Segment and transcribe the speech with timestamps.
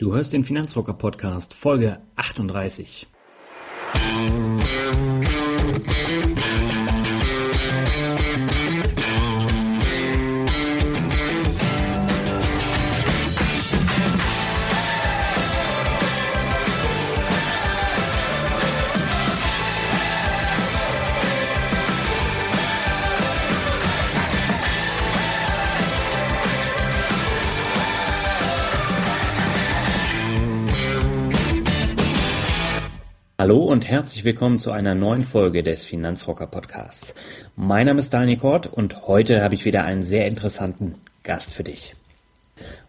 [0.00, 3.08] Du hörst den Finanzrocker Podcast, Folge 38.
[33.40, 37.14] Hallo und herzlich willkommen zu einer neuen Folge des Finanzrocker Podcasts.
[37.54, 41.62] Mein Name ist Daniel Kort und heute habe ich wieder einen sehr interessanten Gast für
[41.62, 41.94] dich.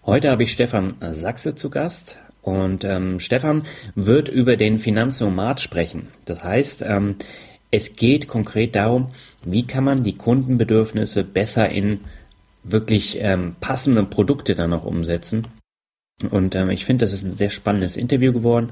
[0.08, 3.62] Heute habe ich Stefan Sachse zu Gast und ähm, Stefan
[3.94, 6.08] wird über den Finanznomad sprechen.
[6.26, 7.18] Das heißt, ähm,
[7.70, 9.12] es geht konkret darum,
[9.46, 12.00] wie kann man die Kundenbedürfnisse besser in
[12.64, 15.48] wirklich ähm, passende Produkte dann noch umsetzen.
[16.32, 18.72] Und ähm, ich finde, das ist ein sehr spannendes Interview geworden.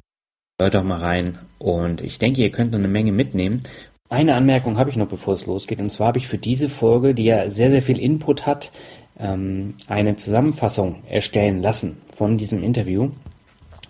[0.59, 3.61] Hört doch mal rein und ich denke, ihr könnt noch eine Menge mitnehmen.
[4.09, 5.79] Eine Anmerkung habe ich noch, bevor es losgeht.
[5.79, 8.71] Und zwar habe ich für diese Folge, die ja sehr, sehr viel Input hat,
[9.19, 13.11] ähm, eine Zusammenfassung erstellen lassen von diesem Interview.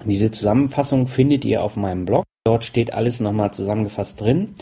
[0.03, 2.25] Diese Zusammenfassung findet ihr auf meinem Blog.
[2.43, 4.55] Dort steht alles nochmal zusammengefasst drin.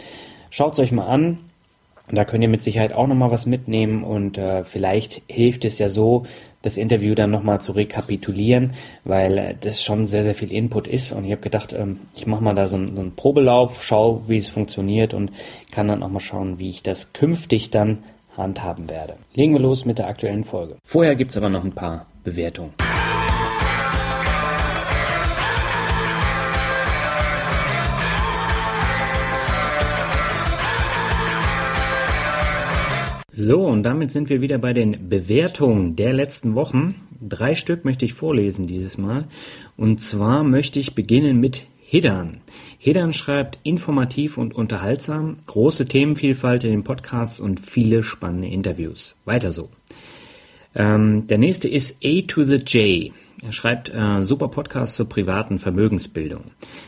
[0.52, 1.40] Schaut es euch mal an.
[2.12, 5.90] Da könnt ihr mit Sicherheit auch nochmal was mitnehmen und äh, vielleicht hilft es ja
[5.90, 6.24] so,
[6.62, 11.12] das Interview dann nochmal zu rekapitulieren, weil äh, das schon sehr, sehr viel Input ist.
[11.12, 14.24] Und ich habe gedacht, ähm, ich mache mal da so einen, so einen Probelauf, schaue,
[14.28, 15.32] wie es funktioniert und
[15.72, 18.04] kann dann auch mal schauen, wie ich das künftig dann
[18.38, 19.16] handhaben werde.
[19.34, 20.78] Legen wir los mit der aktuellen Folge.
[20.84, 22.74] Vorher gibt's aber noch ein paar Bewertungen.
[33.38, 36.96] So, und damit sind wir wieder bei den Bewertungen der letzten Wochen.
[37.20, 39.28] Drei Stück möchte ich vorlesen dieses Mal.
[39.76, 42.38] Und zwar möchte ich beginnen mit Hidan.
[42.78, 49.18] Hidan schreibt informativ und unterhaltsam, große Themenvielfalt in den Podcasts und viele spannende Interviews.
[49.26, 49.68] Weiter so.
[50.74, 53.12] Ähm, der nächste ist A to the J.
[53.46, 56.46] Er schreibt äh, super Podcast zur privaten Vermögensbildung.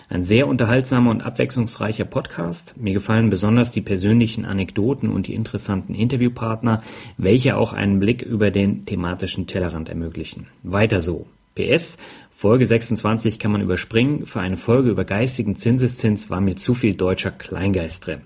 [0.09, 2.73] Ein sehr unterhaltsamer und abwechslungsreicher Podcast.
[2.78, 6.81] Mir gefallen besonders die persönlichen Anekdoten und die interessanten Interviewpartner,
[7.17, 10.47] welche auch einen Blick über den thematischen Tellerrand ermöglichen.
[10.63, 11.28] Weiter so.
[11.53, 11.97] PS,
[12.31, 14.25] Folge 26 kann man überspringen.
[14.25, 18.22] Für eine Folge über geistigen Zinseszins war mir zu viel deutscher Kleingeist drin.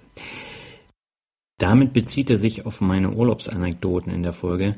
[1.58, 4.78] Damit bezieht er sich auf meine Urlaubsanekdoten in der Folge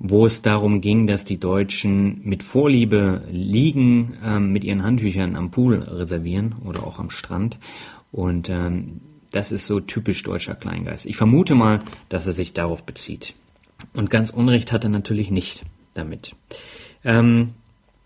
[0.00, 5.50] wo es darum ging, dass die Deutschen mit Vorliebe Liegen ähm, mit ihren Handtüchern am
[5.50, 7.58] Pool reservieren oder auch am Strand.
[8.10, 11.04] Und ähm, das ist so typisch deutscher Kleingeist.
[11.06, 13.34] Ich vermute mal, dass er sich darauf bezieht.
[13.92, 16.34] Und ganz Unrecht hat er natürlich nicht damit.
[17.04, 17.50] Ähm,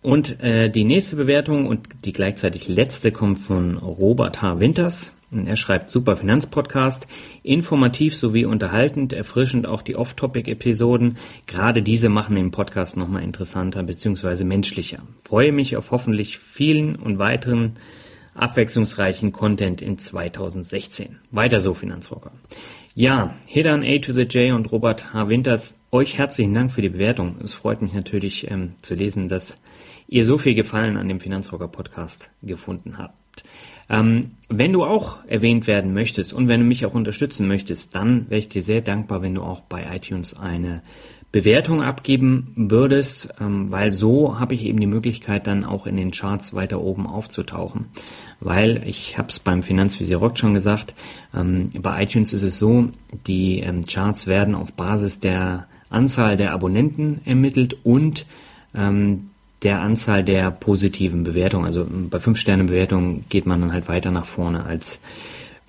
[0.02, 4.60] und äh, die nächste Bewertung und die gleichzeitig letzte kommt von Robert H.
[4.60, 5.13] Winters.
[5.30, 7.06] Er schreibt super Finanzpodcast,
[7.42, 11.16] informativ sowie unterhaltend, erfrischend auch die Off-Topic-Episoden.
[11.46, 14.44] Gerade diese machen den Podcast nochmal interessanter bzw.
[14.44, 15.02] menschlicher.
[15.18, 17.76] Freue mich auf hoffentlich vielen und weiteren
[18.34, 21.20] abwechslungsreichen Content in 2016.
[21.30, 22.32] Weiter so, Finanzrocker.
[22.94, 25.28] Ja, Hidan A to the J und Robert H.
[25.28, 27.36] Winters, euch herzlichen Dank für die Bewertung.
[27.42, 29.56] Es freut mich natürlich ähm, zu lesen, dass
[30.08, 33.23] ihr so viel Gefallen an dem Finanzrocker Podcast gefunden habt.
[33.90, 38.30] Ähm, wenn du auch erwähnt werden möchtest und wenn du mich auch unterstützen möchtest, dann
[38.30, 40.82] wäre ich dir sehr dankbar, wenn du auch bei iTunes eine
[41.34, 46.12] Bewertung abgeben würdest, ähm, weil so habe ich eben die Möglichkeit, dann auch in den
[46.12, 47.86] Charts weiter oben aufzutauchen.
[48.38, 50.94] Weil ich habe es beim Finanzvisier Rock schon gesagt,
[51.34, 52.90] ähm, bei iTunes ist es so,
[53.26, 58.26] die ähm, Charts werden auf Basis der Anzahl der Abonnenten ermittelt und
[58.72, 59.30] ähm,
[59.64, 61.64] der Anzahl der positiven Bewertungen.
[61.64, 65.00] Also bei 5 Sterne Bewertungen geht man dann halt weiter nach vorne als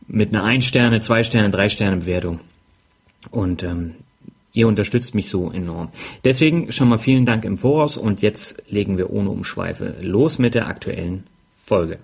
[0.07, 2.39] mit einer 1 Sterne, 2 Sterne, 3 Sterne Bewertung.
[3.31, 3.95] Und ähm,
[4.53, 5.89] ihr unterstützt mich so enorm.
[6.23, 10.55] Deswegen schon mal vielen Dank im Voraus und jetzt legen wir ohne Umschweife los mit
[10.55, 11.23] der aktuellen
[11.65, 11.97] Folge.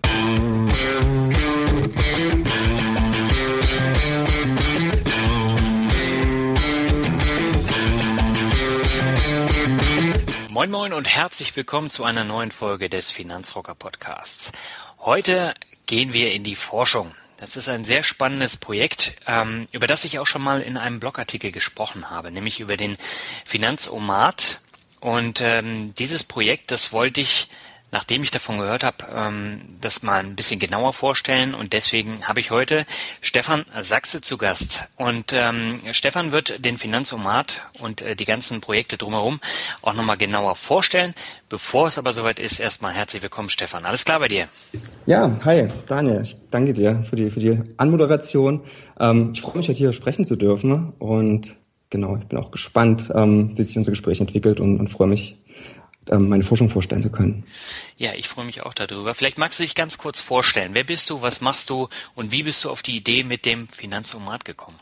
[10.62, 14.52] Moin Moin und herzlich willkommen zu einer neuen Folge des Finanzrocker Podcasts.
[15.00, 15.56] Heute
[15.88, 17.16] gehen wir in die Forschung.
[17.38, 21.00] Das ist ein sehr spannendes Projekt, ähm, über das ich auch schon mal in einem
[21.00, 22.96] Blogartikel gesprochen habe, nämlich über den
[23.44, 24.62] Finanzomat.
[25.00, 27.48] Und ähm, dieses Projekt, das wollte ich
[27.92, 31.54] nachdem ich davon gehört habe, ähm, das mal ein bisschen genauer vorstellen.
[31.54, 32.86] Und deswegen habe ich heute
[33.22, 34.88] Stefan Sachse zu Gast.
[34.96, 39.40] Und ähm, Stefan wird den Finanzomat und äh, die ganzen Projekte drumherum
[39.82, 41.14] auch nochmal genauer vorstellen.
[41.50, 43.86] Bevor es aber soweit ist, erstmal herzlich willkommen, Stefan.
[43.86, 44.48] Alles klar bei dir?
[45.06, 46.22] Ja, hi, Daniel.
[46.24, 48.62] Ich danke dir für die, für die Anmoderation.
[49.00, 50.94] Ähm, ich freue mich, heute hier sprechen zu dürfen.
[50.98, 51.58] Und
[51.90, 55.38] genau, ich bin auch gespannt, ähm, wie sich unser Gespräch entwickelt und, und freue mich,
[56.10, 57.44] meine Forschung vorstellen zu können.
[57.98, 59.14] Ja, ich freue mich auch darüber.
[59.14, 60.72] Vielleicht magst du dich ganz kurz vorstellen.
[60.74, 63.68] Wer bist du, was machst du und wie bist du auf die Idee mit dem
[63.68, 64.78] Finanzomat gekommen?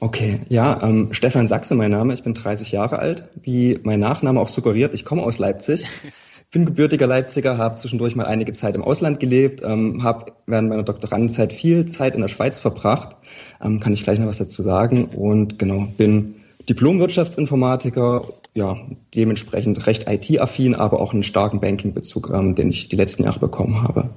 [0.00, 3.24] Okay, ja, ähm, Stefan Sachse mein Name, ich bin 30 Jahre alt.
[3.40, 5.86] Wie mein Nachname auch suggeriert, ich komme aus Leipzig.
[6.52, 10.82] bin gebürtiger Leipziger, habe zwischendurch mal einige Zeit im Ausland gelebt, ähm, habe während meiner
[10.82, 13.16] Doktorandenzeit viel Zeit in der Schweiz verbracht,
[13.62, 16.36] ähm, kann ich gleich noch was dazu sagen und genau, bin
[16.68, 18.24] Diplom-Wirtschaftsinformatiker,
[18.54, 18.76] ja,
[19.14, 23.82] dementsprechend recht IT-affin, aber auch einen starken Banking-Bezug, ähm, den ich die letzten Jahre bekommen
[23.82, 24.10] habe.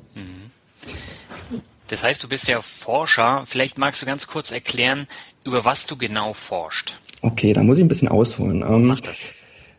[1.88, 3.44] Das heißt, du bist ja Forscher.
[3.46, 5.08] Vielleicht magst du ganz kurz erklären,
[5.44, 6.96] über was du genau forscht.
[7.22, 8.62] Okay, da muss ich ein bisschen ausholen.
[8.62, 9.34] Ähm, Mach das.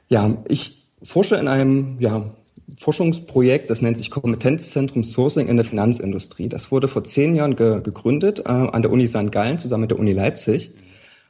[0.09, 2.31] Ja, ich forsche in einem ja,
[2.79, 6.49] Forschungsprojekt, das nennt sich Kompetenzzentrum Sourcing in der Finanzindustrie.
[6.49, 9.33] Das wurde vor zehn Jahren ge gegründet äh, an der Uni St.
[9.33, 10.71] Gallen zusammen mit der Uni Leipzig.
[10.71, 10.86] Mhm.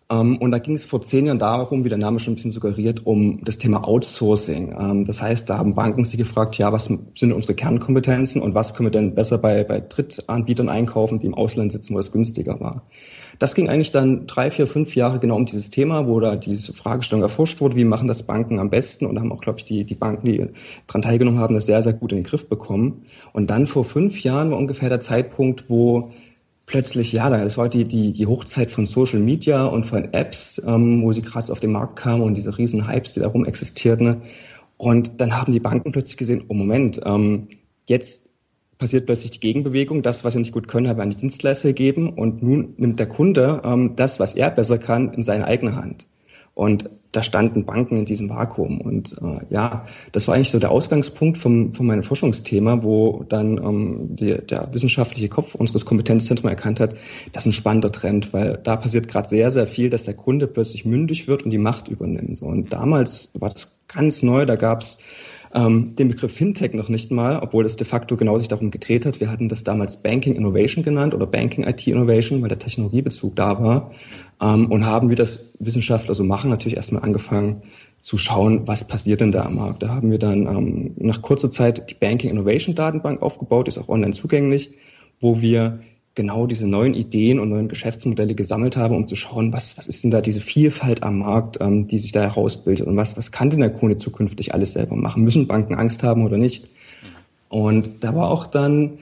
[0.09, 2.53] Ähm, und da ging es vor zehn Jahren darum, wie der Name schon ein bisschen
[2.53, 4.75] suggeriert, um das Thema Outsourcing.
[4.79, 8.75] Ähm, das heißt, da haben Banken sich gefragt, ja, was sind unsere Kernkompetenzen und was
[8.75, 12.61] können wir denn besser bei, bei Drittanbietern einkaufen, die im Ausland sitzen, wo es günstiger
[12.61, 12.83] war.
[13.39, 16.73] Das ging eigentlich dann drei, vier, fünf Jahre genau um dieses Thema, wo da diese
[16.73, 19.85] Fragestellung erforscht wurde, wie machen das Banken am besten und haben auch, glaube ich, die,
[19.85, 20.47] die Banken, die
[20.87, 23.05] daran teilgenommen haben, das sehr, sehr gut in den Griff bekommen.
[23.35, 26.13] Und dann vor fünf Jahren war ungefähr der Zeitpunkt, wo
[26.67, 31.03] plötzlich, ja, das war die, die, die Hochzeit von Social Media und von Apps, ähm,
[31.03, 34.23] wo sie gerade auf den Markt kamen und diese riesen Hypes, die darum existierten.
[34.77, 37.49] Und dann haben die Banken plötzlich gesehen, oh Moment, ähm,
[37.89, 38.29] jetzt
[38.79, 41.69] passiert plötzlich die Gegenbewegung, das, was wir nicht gut können, haben wir an die Dienstleister
[41.69, 45.77] gegeben und nun nimmt der Kunde ähm, das, was er besser kann, in seine eigene
[45.77, 46.07] Hand.
[46.53, 48.79] Und da standen Banken in diesem Vakuum.
[48.79, 53.57] Und äh, ja, das war eigentlich so der Ausgangspunkt vom, von meinem Forschungsthema, wo dann
[53.57, 56.95] ähm, die, der wissenschaftliche Kopf unseres Kompetenzzentrums erkannt hat,
[57.33, 60.47] das ist ein spannender Trend, weil da passiert gerade sehr, sehr viel, dass der Kunde
[60.47, 62.43] plötzlich mündig wird und die Macht übernimmt.
[62.43, 64.99] Und damals war das ganz neu, da gab's
[65.57, 69.07] ähm, den Begriff Fintech noch nicht mal, obwohl es de facto genau sich darum gedreht
[69.07, 69.21] hat.
[69.21, 73.63] Wir hatten das damals Banking Innovation genannt oder Banking IT Innovation, weil der Technologiebezug da
[73.63, 73.91] war
[74.41, 77.63] ähm, und haben, wie das Wissenschaftler so machen, natürlich erstmal angefangen
[78.01, 79.83] zu schauen, was passiert denn da am Markt.
[79.83, 83.89] Da haben wir dann ähm, nach kurzer Zeit die Banking Innovation Datenbank aufgebaut, ist auch
[83.89, 84.75] online zugänglich,
[85.21, 85.81] wo wir
[86.17, 90.03] genau diese neuen Ideen und neuen Geschäftsmodelle gesammelt haben, um zu schauen, was, was ist
[90.03, 93.51] denn da diese Vielfalt am Markt, ähm, die sich da herausbildet und was, was kann
[93.51, 95.23] denn der Kunde zukünftig alles selber machen?
[95.23, 96.69] Müssen Banken Angst haben oder nicht?
[97.49, 98.99] Und da war auch dann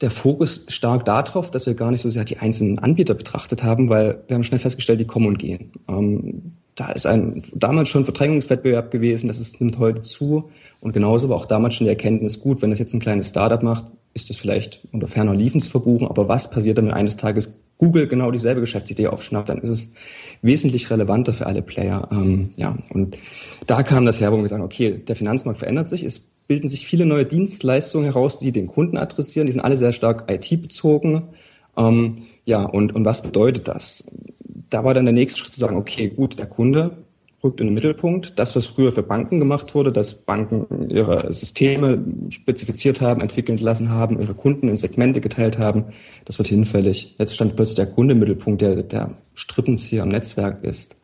[0.00, 3.88] der Fokus stark darauf, dass wir gar nicht so sehr die einzelnen Anbieter betrachtet haben,
[3.88, 5.70] weil wir haben schnell festgestellt, die kommen und gehen.
[5.88, 10.50] Ähm, da ist ein damals schon Verdrängungswettbewerb gewesen, das ist, nimmt heute zu.
[10.80, 13.62] Und genauso war auch damals schon die Erkenntnis, gut, wenn das jetzt ein kleines Startup
[13.62, 16.08] macht, ist das vielleicht unter ferner Liefen zu verbuchen.
[16.08, 19.50] Aber was passiert wenn eines Tages Google genau dieselbe Geschäftsidee aufschnappt?
[19.50, 19.94] Dann ist es
[20.42, 22.08] wesentlich relevanter für alle Player.
[22.10, 23.18] Ähm, ja, und
[23.66, 26.18] da kam das her, wo wir haben, okay, der Finanzmarkt verändert sich, es
[26.48, 29.46] bilden sich viele neue Dienstleistungen heraus, die den Kunden adressieren.
[29.46, 31.24] Die sind alle sehr stark IT-bezogen.
[31.76, 34.04] Ähm, ja, und, und was bedeutet das?
[34.70, 36.96] Da war dann der nächste Schritt zu sagen, okay, gut, der Kunde
[37.46, 38.38] rückt in den Mittelpunkt.
[38.38, 43.90] Das, was früher für Banken gemacht wurde, dass Banken ihre Systeme spezifiziert haben, entwickeln lassen
[43.90, 45.84] haben, ihre Kunden in Segmente geteilt haben,
[46.24, 47.14] das wird hinfällig.
[47.18, 50.96] Jetzt stand plötzlich der Kunde im Mittelpunkt, der der Strippenzieher am Netzwerk ist.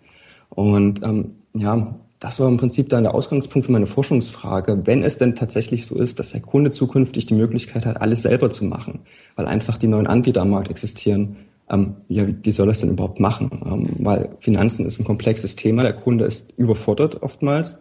[0.50, 5.16] Und ähm, ja, das war im Prinzip dann der Ausgangspunkt für meine Forschungsfrage, wenn es
[5.18, 9.00] denn tatsächlich so ist, dass der Kunde zukünftig die Möglichkeit hat, alles selber zu machen,
[9.34, 11.37] weil einfach die neuen Anbieter am Markt existieren.
[11.73, 13.50] Ähm, ja, wie soll er es denn überhaupt machen?
[13.64, 17.81] Ähm, weil Finanzen ist ein komplexes Thema, der Kunde ist überfordert oftmals.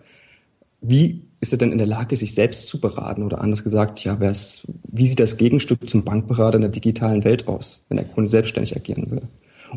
[0.80, 3.24] Wie ist er denn in der Lage, sich selbst zu beraten?
[3.24, 7.84] Oder anders gesagt, ja, wie sieht das Gegenstück zum Bankberater in der digitalen Welt aus,
[7.90, 9.24] wenn der Kunde selbstständig agieren will?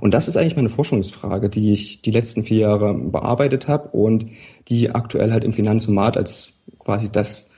[0.01, 4.27] Und das ist eigentlich meine Forschungsfrage, die ich die letzten vier Jahre bearbeitet habe und
[4.69, 7.51] die aktuell halt im Finanzomat als quasi das,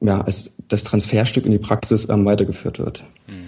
[0.00, 3.04] ja, als das Transferstück in die Praxis ähm, weitergeführt wird.
[3.26, 3.43] Mhm.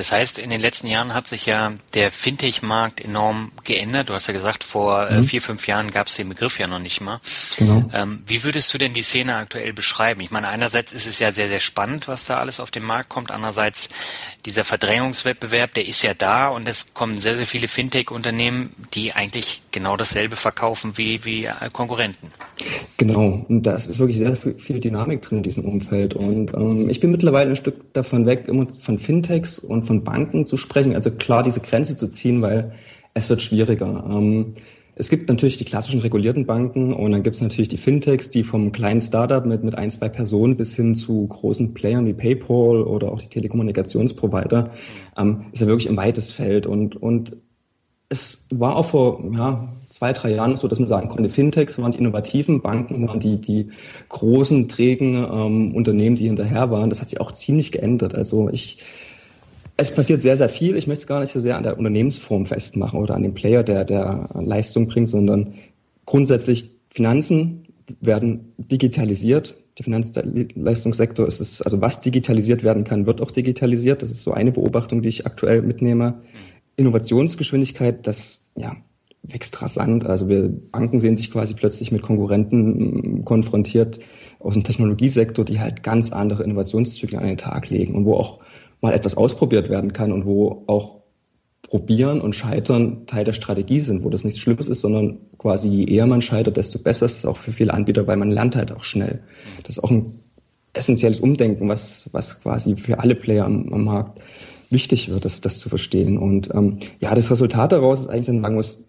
[0.00, 4.08] Das heißt, in den letzten Jahren hat sich ja der Fintech-Markt enorm geändert.
[4.08, 5.24] Du hast ja gesagt, vor äh, mhm.
[5.24, 7.20] vier, fünf Jahren gab es den Begriff ja noch nicht mal.
[7.58, 7.84] Genau.
[7.92, 10.22] Ähm, wie würdest du denn die Szene aktuell beschreiben?
[10.22, 13.10] Ich meine, einerseits ist es ja sehr, sehr spannend, was da alles auf den Markt
[13.10, 13.30] kommt.
[13.30, 13.90] Andererseits
[14.46, 19.64] dieser Verdrängungswettbewerb, der ist ja da und es kommen sehr, sehr viele Fintech-Unternehmen, die eigentlich
[19.70, 22.32] genau dasselbe verkaufen wie, wie äh, Konkurrenten.
[22.96, 23.44] Genau.
[23.48, 26.14] Und da ist wirklich sehr viel Dynamik drin in diesem Umfeld.
[26.14, 30.46] Und ähm, ich bin mittlerweile ein Stück davon weg, immer von Fintechs und von Banken
[30.46, 30.94] zu sprechen.
[30.94, 32.70] Also klar, diese Grenze zu ziehen, weil
[33.12, 34.04] es wird schwieriger.
[34.08, 34.54] Ähm,
[34.94, 38.44] es gibt natürlich die klassischen regulierten Banken und dann gibt es natürlich die Fintechs, die
[38.44, 42.84] vom kleinen Startup mit, mit ein, zwei Personen bis hin zu großen Playern wie PayPal
[42.84, 44.70] oder auch die Telekommunikationsprovider,
[45.18, 47.36] ähm, ist ja wirklich ein weites Feld und, und
[48.10, 51.92] es war auch vor ja, zwei, drei Jahren so, dass man sagen konnte, Fintechs waren
[51.92, 53.70] die innovativen Banken, waren die, die
[54.08, 56.90] großen, trägen ähm, Unternehmen, die hinterher waren.
[56.90, 58.16] Das hat sich auch ziemlich geändert.
[58.16, 58.78] Also ich,
[59.80, 60.76] es passiert sehr, sehr viel.
[60.76, 63.62] Ich möchte es gar nicht so sehr an der Unternehmensform festmachen oder an dem Player,
[63.62, 65.54] der, der Leistung bringt, sondern
[66.06, 67.66] grundsätzlich Finanzen
[68.00, 69.54] werden digitalisiert.
[69.78, 74.02] Der Finanzleistungssektor ist es, also was digitalisiert werden kann, wird auch digitalisiert.
[74.02, 76.20] Das ist so eine Beobachtung, die ich aktuell mitnehme.
[76.76, 78.76] Innovationsgeschwindigkeit, das ja,
[79.22, 80.04] wächst rasant.
[80.04, 84.00] Also wir Banken sehen sich quasi plötzlich mit Konkurrenten mm, konfrontiert
[84.38, 88.40] aus dem Technologiesektor, die halt ganz andere Innovationszyklen an den Tag legen und wo auch
[88.80, 91.00] mal etwas ausprobiert werden kann und wo auch
[91.62, 95.84] Probieren und Scheitern Teil der Strategie sind, wo das nichts Schlimmes ist, sondern quasi je
[95.84, 98.72] eher man scheitert, desto besser ist es auch für viele Anbieter, weil man lernt halt
[98.72, 99.20] auch schnell.
[99.62, 100.18] Das ist auch ein
[100.72, 104.20] essentielles Umdenken, was, was quasi für alle Player am, am Markt
[104.70, 106.18] wichtig wird, das, das zu verstehen.
[106.18, 108.88] Und ähm, ja, das Resultat daraus ist eigentlich dann sagen muss,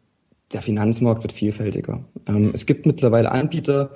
[0.54, 2.04] der Finanzmarkt wird vielfältiger.
[2.28, 3.92] Ähm, es gibt mittlerweile Anbieter,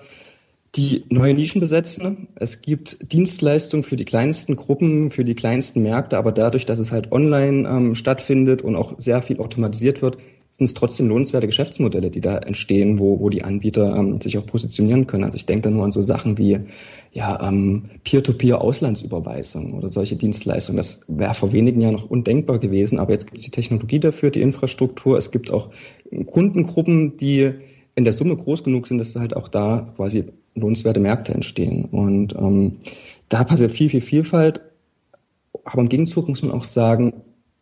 [0.75, 2.27] die neue Nischen besetzen.
[2.35, 6.91] Es gibt Dienstleistungen für die kleinsten Gruppen, für die kleinsten Märkte, aber dadurch, dass es
[6.91, 10.17] halt online ähm, stattfindet und auch sehr viel automatisiert wird,
[10.51, 14.45] sind es trotzdem lohnenswerte Geschäftsmodelle, die da entstehen, wo, wo die Anbieter ähm, sich auch
[14.45, 15.25] positionieren können.
[15.25, 16.59] Also ich denke da nur an so Sachen wie
[17.11, 20.77] ja, ähm, Peer-to-Peer-Auslandsüberweisung oder solche Dienstleistungen.
[20.77, 24.31] Das wäre vor wenigen Jahren noch undenkbar gewesen, aber jetzt gibt es die Technologie dafür,
[24.31, 25.17] die Infrastruktur.
[25.17, 25.69] Es gibt auch
[26.25, 27.51] Kundengruppen, die
[27.95, 31.85] in der Summe groß genug sind, dass halt auch da quasi lohnenswerte Märkte entstehen.
[31.85, 32.77] Und ähm,
[33.29, 34.61] da passiert viel, viel Vielfalt.
[35.63, 37.13] Aber im Gegenzug muss man auch sagen,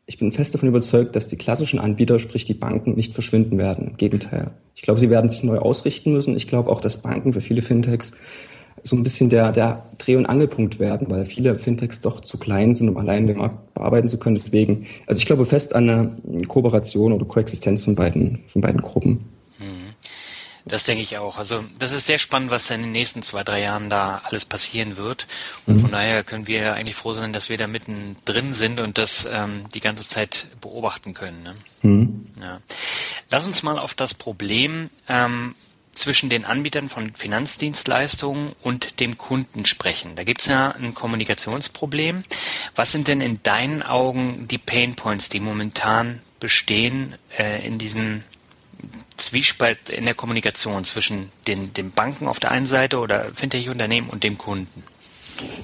[0.05, 3.89] ich bin fest davon überzeugt, dass die klassischen Anbieter, sprich die Banken, nicht verschwinden werden.
[3.91, 4.51] Im Gegenteil.
[4.75, 6.35] Ich glaube, sie werden sich neu ausrichten müssen.
[6.35, 8.13] Ich glaube auch, dass Banken für viele Fintechs
[8.81, 12.73] so ein bisschen der, der Dreh- und Angelpunkt werden, weil viele Fintechs doch zu klein
[12.73, 14.35] sind, um allein den Markt bearbeiten zu können.
[14.35, 19.21] Deswegen, also ich glaube fest an eine Kooperation oder Koexistenz von beiden, von beiden Gruppen.
[20.65, 21.37] Das denke ich auch.
[21.37, 24.95] Also das ist sehr spannend, was in den nächsten zwei, drei Jahren da alles passieren
[24.95, 25.27] wird.
[25.65, 25.79] Und mhm.
[25.81, 29.65] von daher können wir eigentlich froh sein, dass wir da mittendrin sind und das ähm,
[29.73, 31.43] die ganze Zeit beobachten können.
[31.43, 31.55] Ne?
[31.81, 32.27] Mhm.
[32.41, 32.61] Ja.
[33.29, 35.53] Lass uns mal auf das Problem ähm,
[35.91, 40.15] zwischen den Anbietern von Finanzdienstleistungen und dem Kunden sprechen.
[40.15, 42.23] Da gibt es ja ein Kommunikationsproblem.
[42.75, 48.23] Was sind denn in deinen Augen die Pain Points, die momentan bestehen äh, in diesem
[49.23, 54.23] Zwiespalt in der Kommunikation zwischen den, den Banken auf der einen Seite oder Fintech-Unternehmen und
[54.23, 54.83] dem Kunden?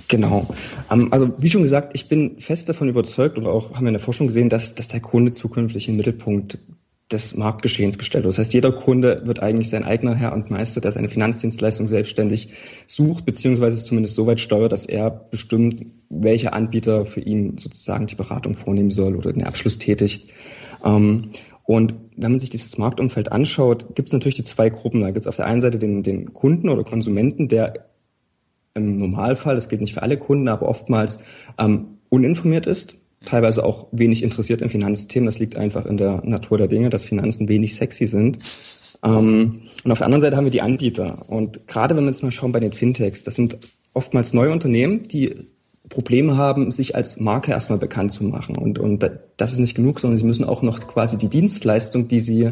[0.08, 0.48] Genau.
[0.90, 3.94] Ähm, also wie schon gesagt, ich bin fest davon überzeugt oder auch haben wir in
[3.94, 6.58] der Forschung gesehen, dass, dass der Kunde zukünftig im Mittelpunkt
[7.12, 8.34] des Marktgeschehens gestellt wird.
[8.34, 12.50] Das heißt, jeder Kunde wird eigentlich sein eigener Herr und Meister, der seine Finanzdienstleistung selbstständig
[12.86, 18.06] sucht, beziehungsweise es zumindest so weit steuert, dass er bestimmt, welcher Anbieter für ihn sozusagen
[18.06, 20.30] die Beratung vornehmen soll oder den Abschluss tätigt.
[20.86, 21.32] Ähm,
[21.70, 25.02] und wenn man sich dieses Marktumfeld anschaut, gibt es natürlich die zwei Gruppen.
[25.02, 27.92] Da gibt es auf der einen Seite den, den Kunden oder Konsumenten, der
[28.74, 31.20] im Normalfall, das gilt nicht für alle Kunden, aber oftmals
[31.60, 35.28] ähm, uninformiert ist, teilweise auch wenig interessiert in Finanzthemen.
[35.28, 38.40] Das liegt einfach in der Natur der Dinge, dass Finanzen wenig sexy sind.
[39.04, 41.30] Ähm, und auf der anderen Seite haben wir die Anbieter.
[41.30, 43.60] Und gerade wenn wir jetzt mal schauen bei den Fintechs, das sind
[43.94, 45.36] oftmals neue Unternehmen, die
[45.90, 48.56] Probleme haben, sich als Marke erstmal bekannt zu machen.
[48.58, 52.20] Und, und das ist nicht genug, sondern sie müssen auch noch quasi die Dienstleistung, die
[52.20, 52.52] sie,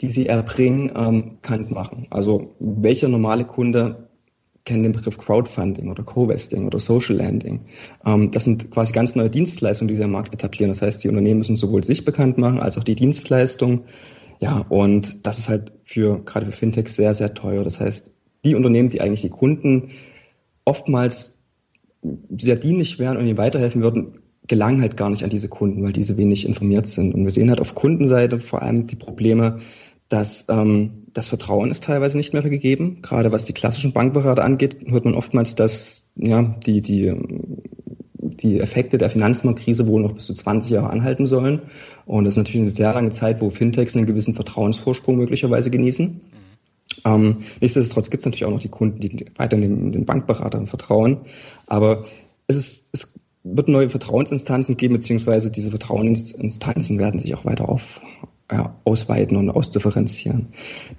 [0.00, 2.06] die sie erbringen, ähm, bekannt machen.
[2.10, 4.08] Also welcher normale Kunde
[4.66, 7.60] kennt den Begriff Crowdfunding oder Co-Vesting oder Social Landing.
[8.04, 10.70] Ähm, das sind quasi ganz neue Dienstleistungen, die sie am Markt etablieren.
[10.70, 13.84] Das heißt, die Unternehmen müssen sowohl sich bekannt machen, als auch die Dienstleistung.
[14.40, 17.64] Ja, und das ist halt für, gerade für Fintechs sehr, sehr teuer.
[17.64, 18.12] Das heißt,
[18.44, 19.90] die Unternehmen, die eigentlich die Kunden
[20.64, 21.35] oftmals
[22.36, 24.14] sehr dienlich wären und ihnen weiterhelfen würden,
[24.46, 27.14] gelangen halt gar nicht an diese Kunden, weil diese wenig informiert sind.
[27.14, 29.58] Und wir sehen halt auf Kundenseite vor allem die Probleme,
[30.08, 32.98] dass ähm, das Vertrauen ist teilweise nicht mehr gegeben.
[33.02, 37.12] Gerade was die klassischen Bankberater angeht, hört man oftmals, dass ja die die
[38.18, 41.62] die Effekte der Finanzmarktkrise wohl noch bis zu 20 Jahre anhalten sollen.
[42.04, 46.20] Und das ist natürlich eine sehr lange Zeit, wo Fintechs einen gewissen Vertrauensvorsprung möglicherweise genießen.
[47.06, 51.18] Ähm, nichtsdestotrotz gibt es natürlich auch noch die Kunden, die weiter den, den Bankberatern vertrauen.
[51.66, 52.04] Aber
[52.48, 58.00] es, ist, es wird neue Vertrauensinstanzen geben, beziehungsweise diese Vertrauensinstanzen werden sich auch weiter auf,
[58.50, 60.48] ja, ausweiten und ausdifferenzieren.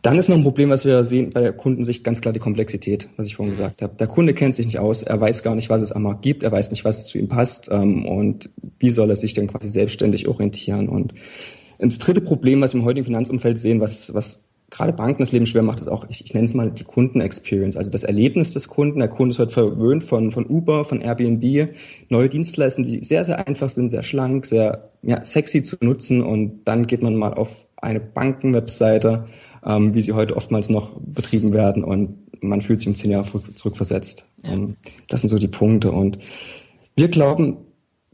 [0.02, 3.10] Dann ist noch ein Problem, was wir sehen bei der Kundensicht, ganz klar die Komplexität,
[3.18, 3.96] was ich vorhin gesagt habe.
[4.00, 6.44] Der Kunde kennt sich nicht aus, er weiß gar nicht, was es am Markt gibt,
[6.44, 8.50] er weiß nicht, was zu ihm passt ähm, und
[8.80, 10.88] wie soll er sich denn quasi selbstständig orientieren.
[10.88, 11.14] Und
[11.80, 15.46] das dritte Problem, was wir im heutigen Finanzumfeld sehen, was, was gerade Banken das Leben
[15.46, 18.68] schwer macht, ist auch, ich, ich nenne es mal die Kundenexperience, also das Erlebnis des
[18.68, 19.00] Kunden.
[19.00, 21.70] Der Kunde ist heute verwöhnt von, von Uber, von Airbnb,
[22.10, 26.66] neue Dienstleistungen, die sehr, sehr einfach sind, sehr schlank, sehr ja, sexy zu nutzen und
[26.66, 29.26] dann geht man mal auf eine Bankenwebseite,
[29.66, 33.42] ähm, wie sie heute oftmals noch betrieben werden und man fühlt sich um zehn Jahre
[33.56, 34.28] zurückversetzt.
[34.44, 34.52] Ja.
[34.52, 34.76] Ähm,
[35.08, 36.20] das sind so die Punkte und
[36.96, 37.58] wir glauben,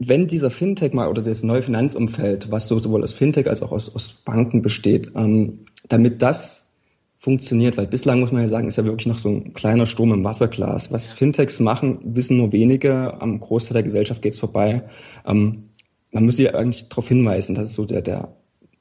[0.08, 3.94] wenn dieser Fintech mal oder das neue Finanzumfeld, was sowohl aus Fintech als auch aus,
[3.94, 6.72] aus Banken besteht, ähm, damit das
[7.16, 10.12] funktioniert, weil bislang muss man ja sagen, ist ja wirklich noch so ein kleiner Sturm
[10.12, 10.92] im Wasserglas.
[10.92, 13.20] Was Fintechs machen, wissen nur wenige.
[13.20, 14.82] Am Großteil der Gesellschaft geht's vorbei.
[15.26, 15.70] Ähm,
[16.10, 18.28] man müsste ja eigentlich darauf hinweisen, das ist so der, der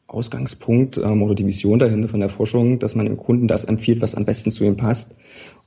[0.07, 4.01] Ausgangspunkt ähm, oder die Vision dahinter von der Forschung, dass man dem Kunden das empfiehlt,
[4.01, 5.15] was am besten zu ihm passt.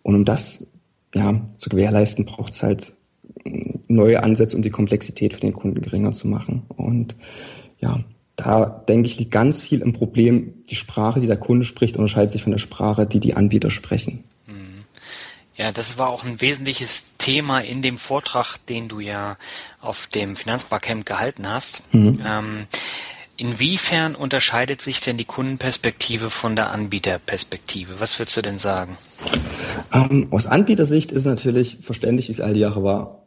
[0.02, 0.70] Und um das
[1.14, 2.92] ja, zu gewährleisten, braucht es halt
[3.88, 6.62] neue Ansätze, um die Komplexität für den Kunden geringer zu machen.
[6.68, 7.14] Und
[7.78, 8.04] ja,
[8.36, 12.32] da denke ich, liegt ganz viel im Problem, die Sprache, die der Kunde spricht, unterscheidet
[12.32, 14.24] sich von der Sprache, die die Anbieter sprechen.
[14.46, 14.84] Mhm.
[15.56, 19.38] Ja, das war auch ein wesentliches Thema in dem Vortrag, den du ja
[19.80, 21.82] auf dem Finanzbarcamp gehalten hast.
[21.92, 22.20] Mhm.
[22.24, 22.66] Ähm,
[23.38, 28.00] inwiefern unterscheidet sich denn die Kundenperspektive von der Anbieterperspektive?
[28.00, 28.98] Was würdest du denn sagen?
[29.92, 33.25] Ähm, aus Anbietersicht ist natürlich verständlich, wie es all die Jahre war,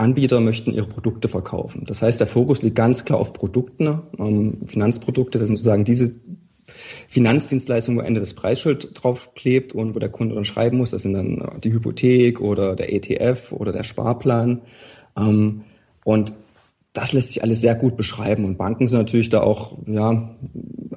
[0.00, 1.84] Anbieter möchten ihre Produkte verkaufen.
[1.86, 5.38] Das heißt, der Fokus liegt ganz klar auf Produkten, ähm, Finanzprodukte.
[5.38, 6.12] Das sind sozusagen diese
[7.08, 10.90] Finanzdienstleistungen, wo Ende das Preisschild draufklebt und wo der Kunde dann schreiben muss.
[10.90, 14.62] Das sind dann die Hypothek oder der ETF oder der Sparplan.
[15.16, 15.62] Ähm,
[16.04, 16.32] und
[16.92, 18.44] das lässt sich alles sehr gut beschreiben.
[18.44, 20.34] Und Banken sind natürlich da auch, ja,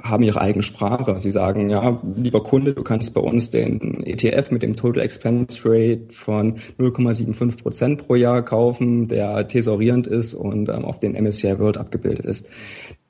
[0.04, 1.18] haben ihre eigene Sprache.
[1.18, 5.62] Sie sagen, ja, lieber Kunde, du kannst bei uns den ETF mit dem Total Expense
[5.64, 11.58] Rate von 0,75 Prozent pro Jahr kaufen, der thesaurierend ist und ähm, auf den MSCI
[11.58, 12.48] World abgebildet ist.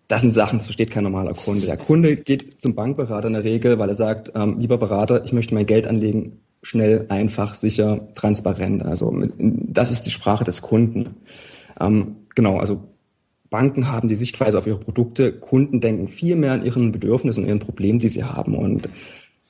[0.07, 1.65] Das sind Sachen, das versteht kein normaler Kunde.
[1.65, 5.33] Der Kunde geht zum Bankberater in der Regel, weil er sagt, ähm, lieber Berater, ich
[5.33, 8.85] möchte mein Geld anlegen, schnell, einfach, sicher, transparent.
[8.85, 11.15] Also das ist die Sprache des Kunden.
[11.79, 12.92] Ähm, genau, also
[13.53, 17.49] Banken haben die Sichtweise auf ihre Produkte, Kunden denken viel mehr an ihren Bedürfnissen und
[17.49, 18.57] ihren Problemen, die sie haben.
[18.57, 18.89] Und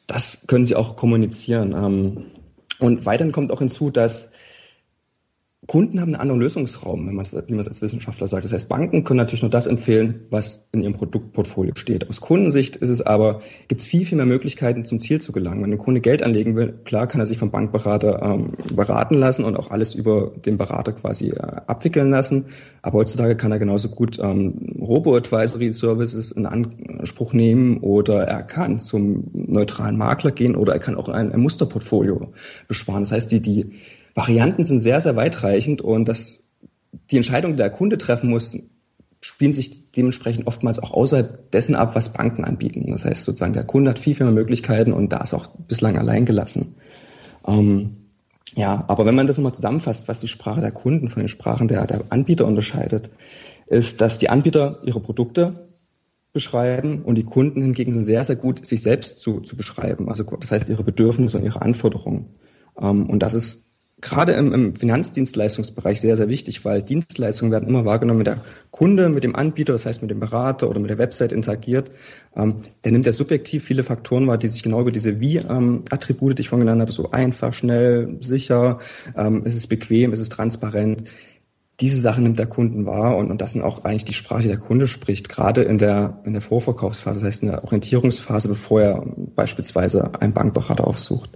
[0.08, 1.72] das können sie auch kommunizieren.
[1.72, 2.26] Ähm,
[2.80, 4.34] und weiterhin kommt auch hinzu, dass
[5.68, 8.44] Kunden haben einen anderen Lösungsraum, wenn man das, wie man es als Wissenschaftler sagt.
[8.44, 12.10] Das heißt, Banken können natürlich nur das empfehlen, was in ihrem Produktportfolio steht.
[12.10, 15.64] Aus Kundensicht ist es aber, gibt es viel, viel mehr Möglichkeiten, zum Ziel zu gelangen.
[15.64, 19.46] Wenn ein Kunde Geld anlegen will, klar kann er sich vom Bankberater ähm, beraten lassen
[19.46, 22.46] und auch alles über den Berater quasi äh, abwickeln lassen.
[22.82, 29.30] Aber heutzutage kann er genauso gut ähm, Robo-Advisory-Services in Anspruch nehmen oder er kann zum
[29.34, 32.34] neutralen Makler gehen oder er kann auch ein, ein Musterportfolio
[32.68, 33.04] besparen.
[33.04, 33.72] Das heißt, die, die
[34.14, 36.54] Varianten sind sehr, sehr weitreichend und das,
[37.12, 38.56] die Entscheidung, die der Kunde treffen muss,
[39.22, 42.92] spielen sich dementsprechend oftmals auch außerhalb dessen ab, was Banken anbieten.
[42.92, 45.98] Das heißt sozusagen, der Kunde hat viel, viel mehr Möglichkeiten und da ist auch bislang
[45.98, 46.76] allein gelassen.
[47.48, 47.98] Ähm,
[48.56, 51.68] ja, aber wenn man das nochmal zusammenfasst, was die Sprache der Kunden von den Sprachen
[51.68, 53.10] der, der Anbieter unterscheidet,
[53.68, 55.70] ist, dass die Anbieter ihre Produkte
[56.34, 60.10] beschreiben und die Kunden hingegen sind sehr, sehr gut, sich selbst zu, zu beschreiben.
[60.10, 62.26] Also das heißt, ihre Bedürfnisse und ihre Anforderungen.
[62.80, 63.73] Ähm, und das ist
[64.04, 68.38] gerade im, im Finanzdienstleistungsbereich sehr, sehr wichtig, weil Dienstleistungen werden immer wahrgenommen, mit der
[68.70, 71.90] Kunde, mit dem Anbieter, das heißt mit dem Berater oder mit der Website interagiert.
[72.36, 76.36] Ähm, der nimmt ja subjektiv viele Faktoren wahr, die sich genau über diese Wie-Attribute, ähm,
[76.36, 78.80] die ich vorhin genannt habe, so einfach, schnell, sicher,
[79.16, 81.06] ähm, ist es bequem, ist es transparent.
[81.80, 84.48] Diese Sachen nimmt der Kunden wahr und, und das sind auch eigentlich die Sprache, die
[84.50, 88.82] der Kunde spricht, gerade in der, in der Vorverkaufsphase, das heißt in der Orientierungsphase, bevor
[88.82, 89.04] er
[89.36, 91.32] beispielsweise einen Bankberater aufsucht.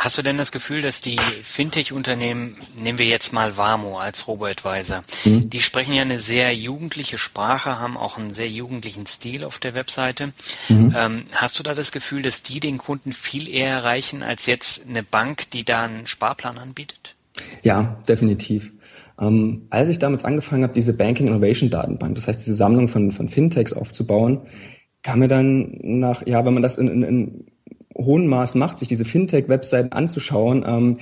[0.00, 5.04] Hast du denn das Gefühl, dass die Fintech-Unternehmen, nehmen wir jetzt mal Wamo als Robo-Advisor,
[5.26, 5.50] mhm.
[5.50, 9.74] die sprechen ja eine sehr jugendliche Sprache, haben auch einen sehr jugendlichen Stil auf der
[9.74, 10.32] Webseite.
[10.70, 10.94] Mhm.
[10.96, 14.88] Ähm, hast du da das Gefühl, dass die den Kunden viel eher erreichen als jetzt
[14.88, 17.14] eine Bank, die da einen Sparplan anbietet?
[17.62, 18.72] Ja, definitiv.
[19.20, 23.12] Ähm, als ich damals angefangen habe, diese Banking Innovation Datenbank, das heißt diese Sammlung von,
[23.12, 24.46] von Fintechs aufzubauen,
[25.02, 27.46] kam mir dann nach, ja, wenn man das in, in, in
[28.00, 30.96] hohen Maß macht, sich diese Fintech-Webseiten anzuschauen, ähm,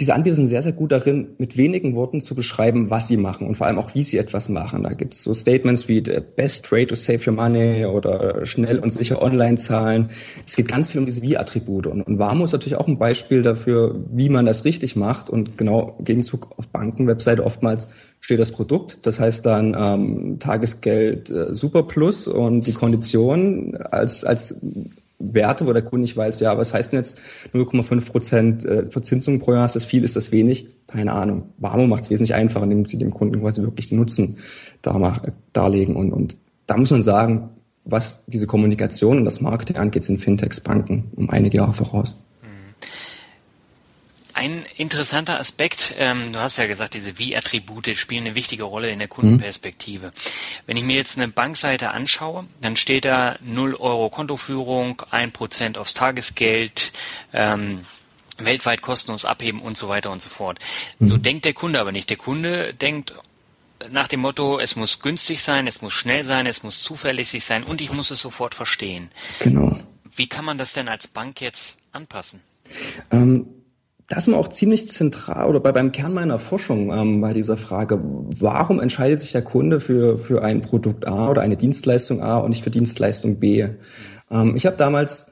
[0.00, 3.46] diese Anbieter sind sehr, sehr gut darin, mit wenigen Worten zu beschreiben, was sie machen
[3.46, 4.82] und vor allem auch, wie sie etwas machen.
[4.82, 8.78] Da gibt es so Statements wie the best way to save your money oder schnell
[8.78, 10.08] und sicher online zahlen.
[10.46, 11.86] Es geht ganz viel um diese Wie-Attribute.
[11.86, 15.28] Und, und Warmo ist natürlich auch ein Beispiel dafür, wie man das richtig macht.
[15.28, 17.90] Und genau im Gegenzug auf Bankenwebseite oftmals
[18.20, 19.06] steht das Produkt.
[19.06, 24.62] Das heißt dann ähm, Tagesgeld äh, Super Plus und die Kondition als, als
[25.20, 27.20] Werte, wo der Kunde nicht weiß, ja, was heißt denn jetzt
[27.52, 29.66] 0,5 Prozent äh, Verzinsung pro Jahr?
[29.66, 30.02] Ist das viel?
[30.02, 30.68] Ist das wenig?
[30.86, 31.50] Keine Ahnung.
[31.58, 34.38] Warmo macht es wesentlich einfacher, indem sie dem Kunden quasi wirklich den Nutzen
[35.52, 35.94] darlegen.
[35.94, 37.50] Und, und da muss man sagen,
[37.84, 42.16] was diese Kommunikation und das Marketing angeht, sind Fintechs Banken um einige Jahre voraus.
[44.40, 48.98] Ein interessanter Aspekt, ähm, du hast ja gesagt, diese Wie-Attribute spielen eine wichtige Rolle in
[48.98, 50.06] der Kundenperspektive.
[50.06, 50.12] Mhm.
[50.64, 55.92] Wenn ich mir jetzt eine Bankseite anschaue, dann steht da 0 Euro Kontoführung, 1% aufs
[55.92, 56.92] Tagesgeld,
[57.34, 57.84] ähm,
[58.38, 60.58] weltweit kostenlos abheben und so weiter und so fort.
[61.00, 61.06] Mhm.
[61.06, 62.08] So denkt der Kunde aber nicht.
[62.08, 63.12] Der Kunde denkt
[63.90, 67.62] nach dem Motto, es muss günstig sein, es muss schnell sein, es muss zuverlässig sein
[67.62, 69.10] und ich muss es sofort verstehen.
[69.40, 69.82] Genau.
[70.16, 72.40] Wie kann man das denn als Bank jetzt anpassen?
[73.12, 73.59] Ähm
[74.10, 78.00] das ist auch ziemlich zentral oder bei, beim Kern meiner Forschung ähm, bei dieser Frage,
[78.02, 82.50] warum entscheidet sich der Kunde für, für ein Produkt A oder eine Dienstleistung A und
[82.50, 83.68] nicht für Dienstleistung B?
[84.28, 85.30] Ähm, ich habe damals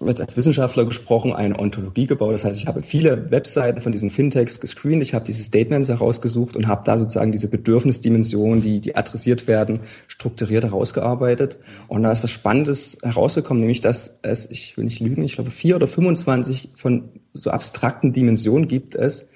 [0.00, 2.32] jetzt als Wissenschaftler gesprochen, eine Ontologie gebaut.
[2.32, 6.56] Das heißt, ich habe viele Webseiten von diesen Fintechs gescreent, ich habe diese Statements herausgesucht
[6.56, 11.58] und habe da sozusagen diese Bedürfnisdimensionen, die, die adressiert werden, strukturiert herausgearbeitet.
[11.88, 15.50] Und da ist was Spannendes herausgekommen, nämlich dass es, ich will nicht lügen, ich glaube
[15.50, 19.28] vier oder 25 von so abstrakten Dimensionen gibt es,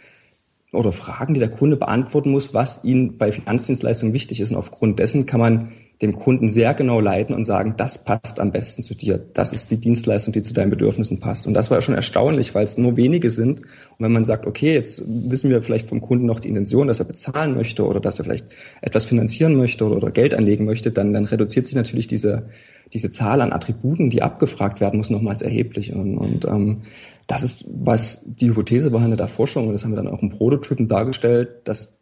[0.72, 4.50] oder Fragen, die der Kunde beantworten muss, was ihm bei Finanzdienstleistungen wichtig ist.
[4.50, 8.52] Und aufgrund dessen kann man dem Kunden sehr genau leiten und sagen, das passt am
[8.52, 9.18] besten zu dir.
[9.32, 11.46] Das ist die Dienstleistung, die zu deinen Bedürfnissen passt.
[11.46, 13.60] Und das war schon erstaunlich, weil es nur wenige sind.
[13.60, 16.98] Und wenn man sagt, okay, jetzt wissen wir vielleicht vom Kunden noch die Intention, dass
[16.98, 21.14] er bezahlen möchte oder dass er vielleicht etwas finanzieren möchte oder, Geld anlegen möchte, dann,
[21.14, 22.50] dann reduziert sich natürlich diese,
[22.92, 25.94] diese Zahl an Attributen, die abgefragt werden muss, nochmals erheblich.
[25.94, 26.82] Und, und ähm,
[27.26, 30.30] das ist, was die Hypothese in der Forschung, und das haben wir dann auch im
[30.30, 31.98] Prototypen dargestellt, dass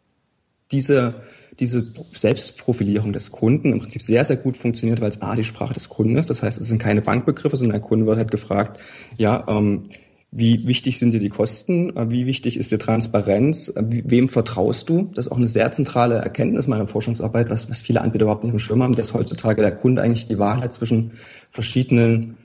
[0.71, 1.15] diese
[1.59, 5.73] diese Selbstprofilierung des Kunden im Prinzip sehr, sehr gut funktioniert, weil es A, die Sprache
[5.73, 6.29] des Kunden ist.
[6.29, 8.81] Das heißt, es sind keine Bankbegriffe, sondern der Kunde wird halt gefragt,
[9.17, 9.83] ja, ähm,
[10.31, 11.95] wie wichtig sind dir die Kosten?
[11.95, 13.69] Äh, wie wichtig ist dir Transparenz?
[13.69, 15.09] Äh, wem vertraust du?
[15.15, 18.53] Das ist auch eine sehr zentrale Erkenntnis meiner Forschungsarbeit, was, was viele Anbieter überhaupt nicht
[18.53, 21.11] im Schirm haben, dass heutzutage der Kunde eigentlich die Wahrheit zwischen
[21.51, 22.35] verschiedenen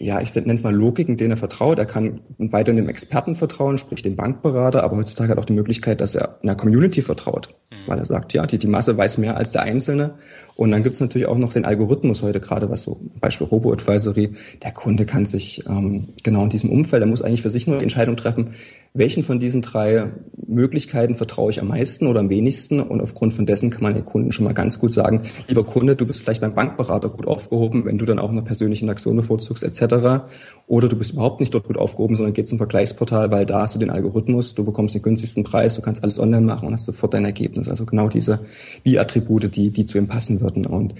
[0.00, 1.78] ja, ich nenne es mal Logiken, denen er vertraut.
[1.78, 6.00] Er kann weiter dem Experten vertrauen, sprich dem Bankberater, aber heutzutage hat auch die Möglichkeit,
[6.00, 7.76] dass er einer Community vertraut, mhm.
[7.88, 10.14] weil er sagt, ja, die, die Masse weiß mehr als der Einzelne.
[10.58, 14.30] Und dann gibt es natürlich auch noch den Algorithmus heute, gerade was so Beispiel Robo-Advisory.
[14.60, 17.76] Der Kunde kann sich ähm, genau in diesem Umfeld, er muss eigentlich für sich nur
[17.76, 18.54] die Entscheidung treffen,
[18.92, 20.10] welchen von diesen drei
[20.48, 22.80] Möglichkeiten vertraue ich am meisten oder am wenigsten.
[22.80, 25.94] Und aufgrund von dessen kann man den Kunden schon mal ganz gut sagen, lieber Kunde,
[25.94, 29.62] du bist vielleicht beim Bankberater gut aufgehoben, wenn du dann auch eine persönliche Aktion bevorzugst
[29.62, 30.24] etc.
[30.66, 33.76] Oder du bist überhaupt nicht dort gut aufgehoben, sondern gehst zum Vergleichsportal, weil da hast
[33.76, 36.86] du den Algorithmus, du bekommst den günstigsten Preis, du kannst alles online machen und hast
[36.86, 37.68] sofort dein Ergebnis.
[37.68, 38.40] Also genau diese
[38.82, 40.47] Wie-Attribute, die, die zu ihm passen würden.
[40.56, 40.94] Und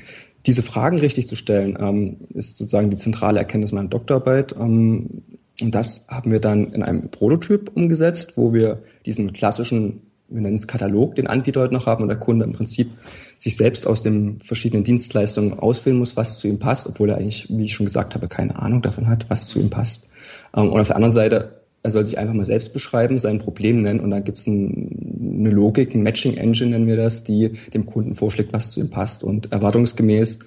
[0.46, 4.54] diese Fragen richtig zu stellen, ähm, ist sozusagen die zentrale Erkenntnis meiner Doktorarbeit.
[4.58, 5.22] Ähm,
[5.60, 10.54] und das haben wir dann in einem Prototyp umgesetzt, wo wir diesen klassischen, wir nennen
[10.54, 12.88] es Katalog, den Anbieter heute noch haben und der Kunde im Prinzip
[13.36, 17.46] sich selbst aus den verschiedenen Dienstleistungen auswählen muss, was zu ihm passt, obwohl er eigentlich,
[17.50, 20.08] wie ich schon gesagt habe, keine Ahnung davon hat, was zu ihm passt.
[20.56, 23.82] Ähm, und auf der anderen Seite, er soll sich einfach mal selbst beschreiben, sein Problem
[23.82, 27.52] nennen und dann gibt es ein, eine Logik, ein Matching Engine nennen wir das, die
[27.72, 29.22] dem Kunden vorschlägt, was zu ihm passt.
[29.22, 30.40] Und erwartungsgemäß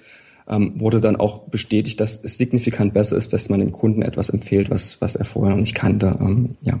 [0.48, 4.30] ähm, wurde dann auch bestätigt, dass es signifikant besser ist, dass man dem Kunden etwas
[4.30, 6.18] empfiehlt, was, was er vorher noch nicht kannte.
[6.20, 6.80] Ähm, ja,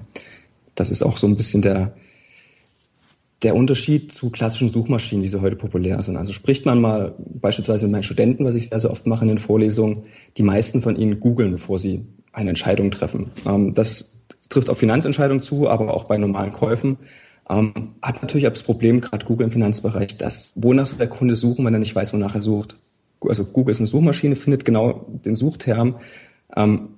[0.74, 1.94] das ist auch so ein bisschen der,
[3.42, 6.16] der Unterschied zu klassischen Suchmaschinen, wie sie heute populär sind.
[6.16, 9.28] Also spricht man mal beispielsweise mit meinen Studenten, was ich sehr, sehr oft mache in
[9.28, 10.04] den Vorlesungen,
[10.36, 13.30] die meisten von ihnen googeln, bevor sie eine Entscheidung treffen.
[13.46, 14.18] Ähm, das
[14.52, 16.98] trifft auf Finanzentscheidungen zu, aber auch bei normalen Käufen.
[17.50, 21.64] Ähm, hat natürlich das Problem, gerade Google im Finanzbereich, dass wonach soll der Kunde suchen,
[21.64, 22.76] wenn er nicht weiß, wonach er sucht
[23.28, 25.96] also Google ist eine Suchmaschine, findet genau den Suchterm.
[26.56, 26.88] Ähm,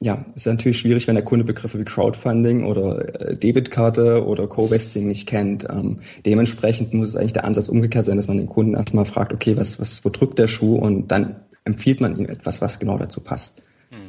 [0.00, 5.08] ja, ist natürlich schwierig, wenn der Kunde Begriffe wie Crowdfunding oder äh, Debitkarte oder Co-Vesting
[5.08, 5.66] nicht kennt.
[5.68, 9.32] Ähm, dementsprechend muss es eigentlich der Ansatz umgekehrt sein, dass man den Kunden erstmal fragt,
[9.32, 10.76] okay, was, was, wo drückt der Schuh?
[10.76, 13.62] Und dann empfiehlt man ihm etwas, was genau dazu passt.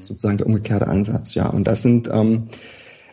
[0.09, 1.47] Sozusagen der umgekehrte Ansatz, ja.
[1.47, 2.49] Und das sind ähm,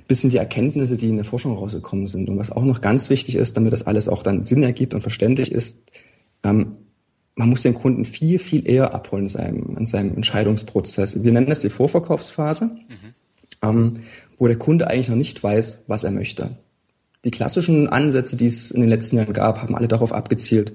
[0.08, 2.28] bisschen die Erkenntnisse, die in der Forschung rausgekommen sind.
[2.28, 5.02] Und was auch noch ganz wichtig ist, damit das alles auch dann Sinn ergibt und
[5.02, 5.84] verständlich ist,
[6.42, 6.76] ähm,
[7.34, 11.22] man muss den Kunden viel, viel eher abholen in seinem, in seinem Entscheidungsprozess.
[11.22, 12.64] Wir nennen das die Vorverkaufsphase.
[12.64, 13.14] Mhm.
[13.62, 14.00] Ähm,
[14.38, 16.56] wo der Kunde eigentlich noch nicht weiß, was er möchte.
[17.24, 20.72] Die klassischen Ansätze, die es in den letzten Jahren gab, haben alle darauf abgezielt,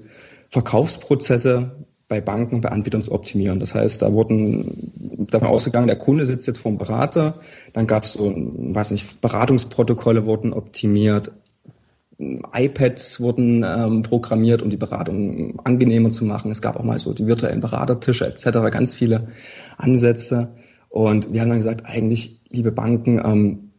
[0.50, 1.81] Verkaufsprozesse
[2.12, 2.70] bei Banken, bei
[3.08, 3.58] optimieren.
[3.58, 7.36] Das heißt, da wurden davon ausgegangen, der Kunde sitzt jetzt vor dem Berater,
[7.72, 11.32] dann gab es so, weiß nicht, Beratungsprotokolle wurden optimiert,
[12.18, 16.50] iPads wurden ähm, programmiert, um die Beratung angenehmer zu machen.
[16.50, 19.28] Es gab auch mal so die virtuellen Beratertische etc., ganz viele
[19.78, 20.50] Ansätze.
[20.90, 23.71] Und wir haben dann gesagt, eigentlich, liebe Banken, ähm,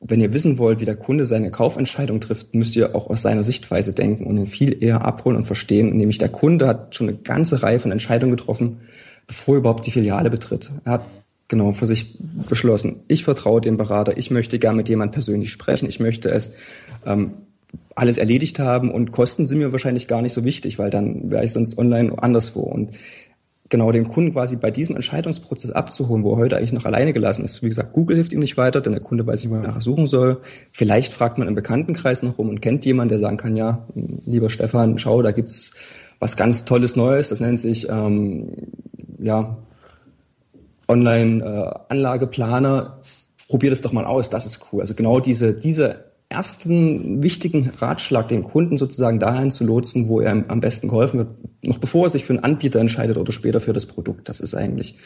[0.00, 3.42] wenn ihr wissen wollt, wie der Kunde seine Kaufentscheidung trifft, müsst ihr auch aus seiner
[3.42, 5.96] Sichtweise denken und ihn viel eher abholen und verstehen.
[5.96, 8.80] Nämlich der Kunde hat schon eine ganze Reihe von Entscheidungen getroffen,
[9.26, 10.70] bevor er überhaupt die Filiale betritt.
[10.84, 11.06] Er hat
[11.48, 15.88] genau für sich beschlossen, ich vertraue dem Berater, ich möchte gern mit jemand persönlich sprechen,
[15.88, 16.52] ich möchte es
[17.06, 17.32] ähm,
[17.94, 21.44] alles erledigt haben und Kosten sind mir wahrscheinlich gar nicht so wichtig, weil dann wäre
[21.44, 22.60] ich sonst online anderswo.
[22.60, 22.90] Und
[23.74, 27.44] genau den Kunden quasi bei diesem Entscheidungsprozess abzuholen, wo er heute eigentlich noch alleine gelassen
[27.44, 27.60] ist.
[27.60, 29.80] Wie gesagt, Google hilft ihm nicht weiter, denn der Kunde weiß nicht, wo er nachher
[29.80, 30.40] suchen soll.
[30.70, 33.84] Vielleicht fragt man im Bekanntenkreis noch rum und kennt jemanden, der sagen kann, ja,
[34.26, 35.74] lieber Stefan, schau, da gibt's
[36.20, 38.52] was ganz Tolles Neues, das nennt sich ähm,
[39.18, 39.56] ja
[40.86, 43.00] Online-Anlageplaner.
[43.00, 43.04] Äh,
[43.48, 44.82] Probier das doch mal aus, das ist cool.
[44.82, 50.44] Also genau diese, diese ersten wichtigen Ratschlag, den Kunden sozusagen dahin zu lotsen, wo er
[50.48, 51.28] am besten geholfen wird,
[51.62, 54.28] noch bevor er sich für einen Anbieter entscheidet oder später für das Produkt.
[54.28, 54.96] Das ist eigentlich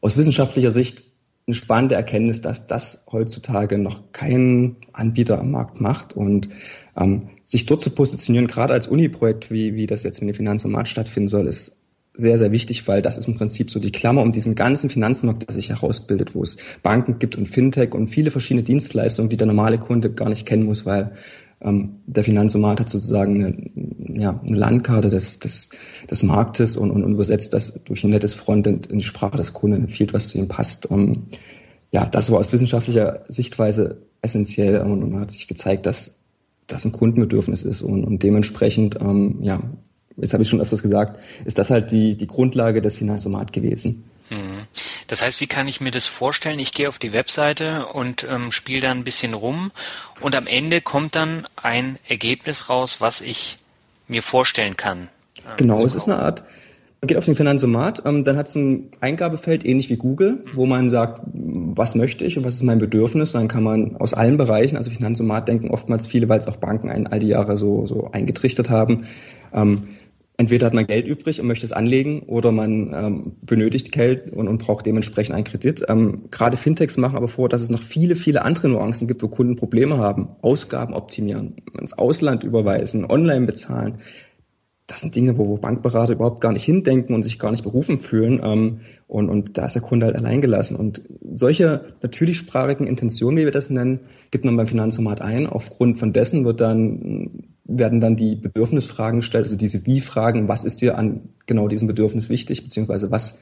[0.00, 1.02] aus wissenschaftlicher Sicht
[1.46, 6.50] eine spannende Erkenntnis, dass das heutzutage noch kein Anbieter am Markt macht und
[6.96, 10.88] ähm, sich dort zu positionieren, gerade als Uni-Projekt, wie, wie das jetzt mit dem Finanzmarkt
[10.88, 11.77] stattfinden soll, ist
[12.18, 15.48] sehr, sehr wichtig, weil das ist im Prinzip so die Klammer um diesen ganzen Finanzmarkt,
[15.48, 19.46] der sich herausbildet, wo es Banken gibt und Fintech und viele verschiedene Dienstleistungen, die der
[19.46, 21.12] normale Kunde gar nicht kennen muss, weil
[21.60, 25.68] ähm, der Finanzomat hat sozusagen eine, ja, eine Landkarte des, des,
[26.10, 29.52] des Marktes und, und, und übersetzt das durch ein nettes Frontend in die Sprache des
[29.52, 30.88] Kunden, empfiehlt, was zu ihm passt.
[30.90, 31.26] Ähm,
[31.92, 36.18] ja, das war aus wissenschaftlicher Sichtweise essentiell und, und hat sich gezeigt, dass
[36.66, 39.62] das ein Kundenbedürfnis ist und, und dementsprechend ähm, ja,
[40.20, 44.04] jetzt habe ich schon öfters gesagt, ist das halt die, die Grundlage des Finanzomat gewesen.
[44.30, 44.66] Mhm.
[45.06, 46.58] Das heißt, wie kann ich mir das vorstellen?
[46.58, 49.72] Ich gehe auf die Webseite und ähm, spiele da ein bisschen rum
[50.20, 53.56] und am Ende kommt dann ein Ergebnis raus, was ich
[54.06, 55.08] mir vorstellen kann.
[55.46, 56.44] Ähm, genau, es ist eine Art,
[57.00, 60.66] man geht auf den Finanzomat, ähm, dann hat es ein Eingabefeld, ähnlich wie Google, wo
[60.66, 63.32] man sagt, was möchte ich und was ist mein Bedürfnis.
[63.32, 66.90] Dann kann man aus allen Bereichen, also Finanzomat denken oftmals viele, weil es auch Banken
[66.90, 69.06] ein, all die Jahre so, so eingetrichtert haben,
[69.54, 69.88] ähm,
[70.38, 74.46] entweder hat man Geld übrig und möchte es anlegen oder man ähm, benötigt Geld und,
[74.48, 75.84] und braucht dementsprechend einen Kredit.
[75.88, 79.28] Ähm, Gerade Fintechs machen aber vor, dass es noch viele, viele andere Nuancen gibt, wo
[79.28, 80.28] Kunden Probleme haben.
[80.40, 83.98] Ausgaben optimieren, ins Ausland überweisen, online bezahlen.
[84.86, 87.98] Das sind Dinge, wo, wo Bankberater überhaupt gar nicht hindenken und sich gar nicht berufen
[87.98, 88.40] fühlen.
[88.42, 90.76] Ähm, und, und da ist der Kunde halt allein gelassen.
[90.76, 91.02] Und
[91.34, 95.48] solche natürlichsprachigen Intentionen, wie wir das nennen, gibt man beim Finanzomat ein.
[95.48, 97.37] Aufgrund von dessen wird dann
[97.68, 102.30] werden dann die Bedürfnisfragen gestellt, also diese Wie-Fragen, was ist dir an genau diesem Bedürfnis
[102.30, 103.38] wichtig, beziehungsweise was,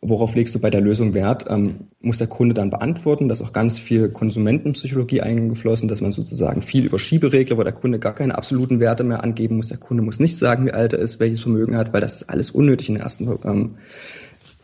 [0.00, 3.28] worauf legst du bei der Lösung Wert, ähm, muss der Kunde dann beantworten.
[3.28, 7.72] Da ist auch ganz viel Konsumentenpsychologie eingeflossen, dass man sozusagen viel über Schieberegler, wo der
[7.72, 9.68] Kunde gar keine absoluten Werte mehr angeben muss.
[9.68, 12.14] Der Kunde muss nicht sagen, wie alt er ist, welches Vermögen er hat, weil das
[12.14, 13.74] ist alles unnötig in der ersten ähm,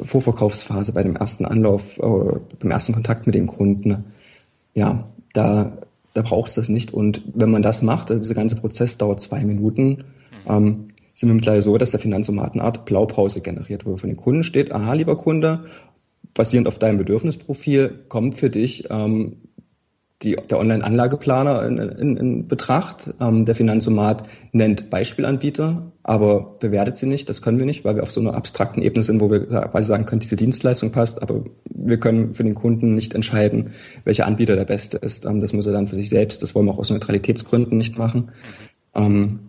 [0.00, 4.04] Vorverkaufsphase, bei dem ersten Anlauf, äh, beim ersten Kontakt mit dem Kunden.
[4.74, 5.72] Ja, da
[6.18, 6.92] da braucht es das nicht.
[6.92, 10.04] Und wenn man das macht, also dieser ganze Prozess dauert zwei Minuten,
[10.48, 14.16] ähm, sind wir mittlerweile so, dass der Finanzomat eine Art Blaupause generiert, wo von den
[14.16, 15.66] Kunden steht, aha, lieber Kunde,
[16.34, 19.36] basierend auf deinem Bedürfnisprofil kommt für dich ähm,
[20.22, 23.14] die, der Online-Anlageplaner in, in, in Betracht.
[23.20, 27.28] Ähm, der Finanzomat nennt Beispielanbieter, aber bewertet sie nicht.
[27.28, 29.86] Das können wir nicht, weil wir auf so einer abstrakten Ebene sind, wo wir quasi
[29.86, 34.56] sagen können, diese Dienstleistung passt, aber wir können für den Kunden nicht entscheiden, welcher Anbieter
[34.56, 35.24] der beste ist.
[35.24, 37.96] Ähm, das muss er dann für sich selbst, das wollen wir auch aus Neutralitätsgründen nicht
[37.96, 38.32] machen.
[38.94, 39.40] Ähm,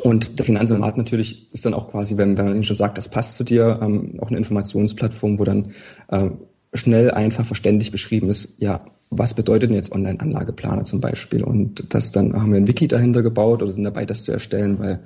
[0.00, 3.08] und der Finanzomat natürlich ist dann auch quasi, wenn, wenn man ihm schon sagt, das
[3.08, 5.72] passt zu dir, ähm, auch eine Informationsplattform, wo dann
[6.08, 6.30] äh,
[6.72, 11.42] schnell, einfach, verständlich beschrieben ist, ja, was bedeutet denn jetzt Online-Anlageplaner zum Beispiel?
[11.42, 14.78] Und das dann haben wir ein Wiki dahinter gebaut oder sind dabei, das zu erstellen,
[14.78, 15.00] weil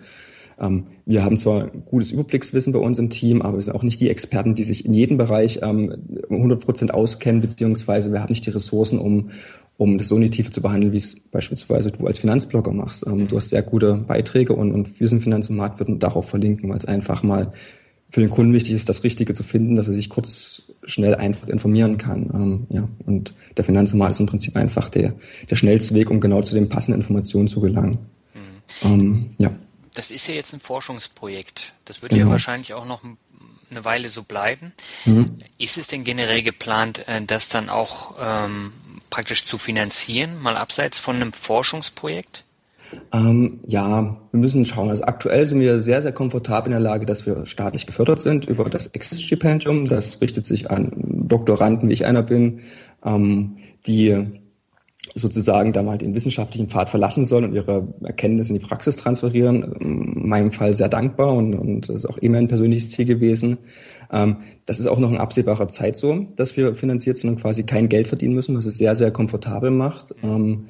[0.61, 4.01] ähm, wir haben zwar gutes Überblickswissen bei uns im Team, aber wir sind auch nicht
[4.01, 5.95] die Experten, die sich in jedem Bereich ähm,
[6.31, 9.31] 100 Prozent auskennen, beziehungsweise wir haben nicht die Ressourcen, um,
[9.79, 13.07] um das so in die Tiefe zu behandeln, wie es beispielsweise du als Finanzblogger machst.
[13.07, 16.79] Ähm, du hast sehr gute Beiträge und, und wir sind Finanzmarkt würden darauf verlinken, weil
[16.79, 17.53] es einfach mal
[18.11, 21.49] für den Kunden wichtig ist, das Richtige zu finden, dass er sich kurz schnell einfach
[21.49, 22.31] informieren kann.
[22.35, 22.89] Ähm, ja.
[23.07, 25.15] Und der Finanzmarkt ist im Prinzip einfach der,
[25.49, 27.99] der schnellste Weg, um genau zu den passenden Informationen zu gelangen.
[28.35, 28.41] Mhm.
[28.85, 29.51] Ähm, ja.
[29.95, 31.73] Das ist ja jetzt ein Forschungsprojekt.
[31.85, 32.27] Das wird genau.
[32.27, 33.03] ja wahrscheinlich auch noch
[33.71, 34.73] eine Weile so bleiben.
[35.05, 35.39] Mhm.
[35.59, 38.73] Ist es denn generell geplant, äh, das dann auch ähm,
[39.11, 42.44] praktisch zu finanzieren, mal abseits von einem Forschungsprojekt?
[43.13, 44.91] Ähm, ja, wir müssen schauen.
[44.91, 48.47] Also aktuell sind wir sehr, sehr komfortabel in der Lage, dass wir staatlich gefördert sind
[48.47, 49.87] über das Exist-Stipendium.
[49.87, 52.61] Das richtet sich an Doktoranden, wie ich einer bin,
[53.05, 54.41] ähm, die
[55.15, 59.63] sozusagen da mal den wissenschaftlichen Pfad verlassen sollen und ihre Erkenntnisse in die Praxis transferieren.
[59.75, 63.59] In meinem Fall sehr dankbar und, und das ist auch immer ein persönliches Ziel gewesen.
[64.11, 67.65] Ähm, das ist auch noch in absehbarer Zeit so, dass wir finanziert sind und quasi
[67.65, 70.15] kein Geld verdienen müssen, was es sehr, sehr komfortabel macht.
[70.23, 70.67] Ähm,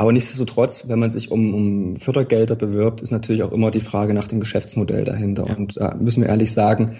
[0.00, 4.14] aber nichtsdestotrotz, wenn man sich um, um Fördergelder bewirbt, ist natürlich auch immer die Frage
[4.14, 5.46] nach dem Geschäftsmodell dahinter.
[5.46, 5.54] Ja.
[5.54, 6.96] Und da müssen wir ehrlich sagen,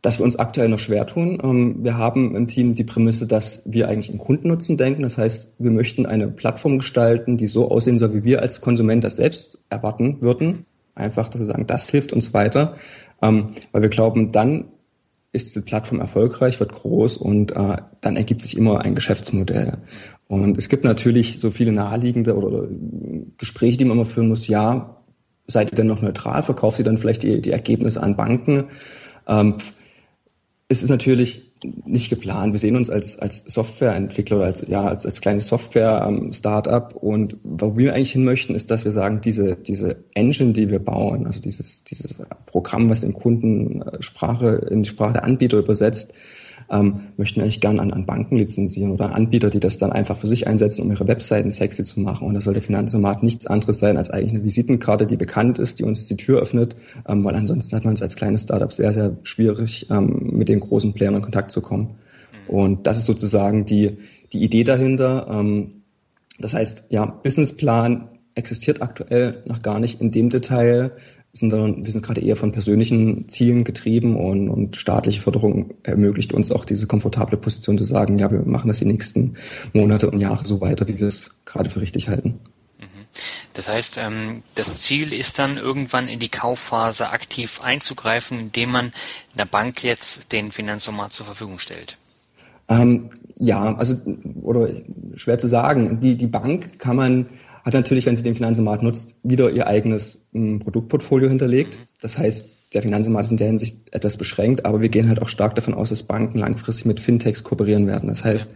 [0.00, 1.38] dass wir uns aktuell noch schwer tun.
[1.44, 5.02] Ähm, wir haben im Team die Prämisse, dass wir eigentlich im Kundennutzen denken.
[5.02, 9.04] Das heißt, wir möchten eine Plattform gestalten, die so aussehen soll, wie wir als Konsument
[9.04, 10.64] das selbst erwarten würden.
[10.94, 12.76] Einfach, dass wir sagen, das hilft uns weiter.
[13.20, 14.64] Ähm, weil wir glauben, dann
[15.32, 19.76] ist die Plattform erfolgreich, wird groß und äh, dann ergibt sich immer ein Geschäftsmodell.
[20.28, 22.68] Und es gibt natürlich so viele naheliegende oder,
[23.38, 24.46] Gespräche, die man immer führen muss.
[24.46, 25.02] Ja,
[25.46, 26.42] seid ihr denn noch neutral?
[26.42, 28.64] Verkauft ihr dann vielleicht die, die Ergebnisse an Banken?
[29.26, 29.54] Ähm,
[30.68, 31.54] es ist natürlich
[31.86, 32.52] nicht geplant.
[32.52, 36.94] Wir sehen uns als, als Softwareentwickler oder als, ja, als, als kleines Software-Startup.
[36.94, 40.78] Und wo wir eigentlich hin möchten, ist, dass wir sagen, diese, diese Engine, die wir
[40.78, 42.14] bauen, also dieses, dieses
[42.44, 46.12] Programm, was in Kundensprache, in die Sprache der Anbieter übersetzt,
[46.70, 50.18] ähm, möchten eigentlich gern an, an Banken lizenzieren oder an Anbieter, die das dann einfach
[50.18, 52.26] für sich einsetzen, um ihre Webseiten sexy zu machen.
[52.26, 55.78] Und das soll der Finanzomat nichts anderes sein als eigentlich eine Visitenkarte, die bekannt ist,
[55.78, 56.76] die uns die Tür öffnet,
[57.08, 60.60] ähm, weil ansonsten hat man es als kleines Startup sehr, sehr schwierig, ähm, mit den
[60.60, 61.96] großen Playern in Kontakt zu kommen.
[62.46, 63.98] Und das ist sozusagen die,
[64.32, 65.26] die Idee dahinter.
[65.30, 65.70] Ähm,
[66.38, 70.92] das heißt, ja, Businessplan existiert aktuell noch gar nicht in dem Detail
[71.38, 76.50] sondern wir sind gerade eher von persönlichen Zielen getrieben und, und staatliche Förderung ermöglicht uns
[76.50, 79.34] auch diese komfortable Position zu sagen, ja, wir machen das die nächsten
[79.72, 82.40] Monate und Jahre so weiter, wie wir es gerade für richtig halten.
[82.78, 83.06] Mhm.
[83.54, 88.92] Das heißt, ähm, das Ziel ist dann irgendwann in die Kaufphase aktiv einzugreifen, indem man
[89.36, 91.96] der Bank jetzt den Finanzformat zur Verfügung stellt.
[92.68, 93.96] Ähm, ja, also
[94.42, 94.68] oder
[95.14, 96.00] schwer zu sagen.
[96.00, 97.26] Die die Bank kann man
[97.68, 101.76] hat natürlich, wenn sie den Finanzmarkt nutzt, wieder ihr eigenes hm, Produktportfolio hinterlegt.
[102.00, 105.28] Das heißt, der Finanzmarkt ist in der Hinsicht etwas beschränkt, aber wir gehen halt auch
[105.28, 108.08] stark davon aus, dass Banken langfristig mit Fintechs kooperieren werden.
[108.08, 108.50] Das heißt,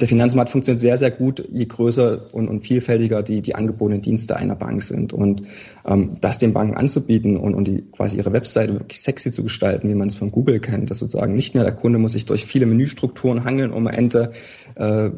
[0.00, 4.36] der Finanzmarkt funktioniert sehr, sehr gut, je größer und, und vielfältiger die, die angebotenen Dienste
[4.36, 5.12] einer Bank sind.
[5.12, 5.42] Und
[5.86, 9.88] ähm, das den Banken anzubieten und, und die, quasi ihre Webseite wirklich sexy zu gestalten,
[9.88, 12.44] wie man es von Google kennt, dass sozusagen nicht mehr der Kunde muss sich durch
[12.44, 14.32] viele Menüstrukturen hangeln, um am Ende
[14.76, 15.10] äh,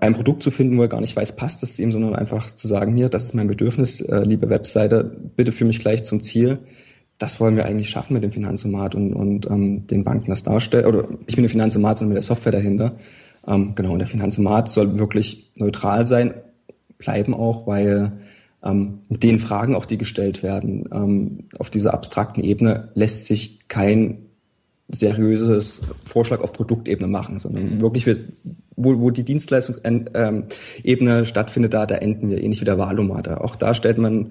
[0.00, 2.54] ein Produkt zu finden, wo er gar nicht weiß, passt das zu ihm, sondern einfach
[2.54, 5.04] zu sagen, hier, das ist mein Bedürfnis, äh, liebe Webseite,
[5.36, 6.58] bitte führe mich gleich zum Ziel
[7.18, 10.84] das wollen wir eigentlich schaffen mit dem Finanzomat und, und ähm, den Banken das darstellen.
[10.84, 12.92] Oder ich bin der Finanzomat, sondern mit der Software dahinter.
[13.46, 16.34] Ähm, genau, und der Finanzomat soll wirklich neutral sein,
[16.98, 18.12] bleiben auch, weil
[18.64, 23.68] ähm, mit den Fragen, auch die gestellt werden, ähm, auf dieser abstrakten Ebene lässt sich
[23.68, 24.18] kein
[24.88, 28.32] seriöses Vorschlag auf Produktebene machen, sondern wirklich wird,
[28.76, 33.28] wo, wo die Dienstleistungsebene ähm, stattfindet, da, da enden wir ähnlich wie der Wahlomat.
[33.28, 34.30] Auch da stellt man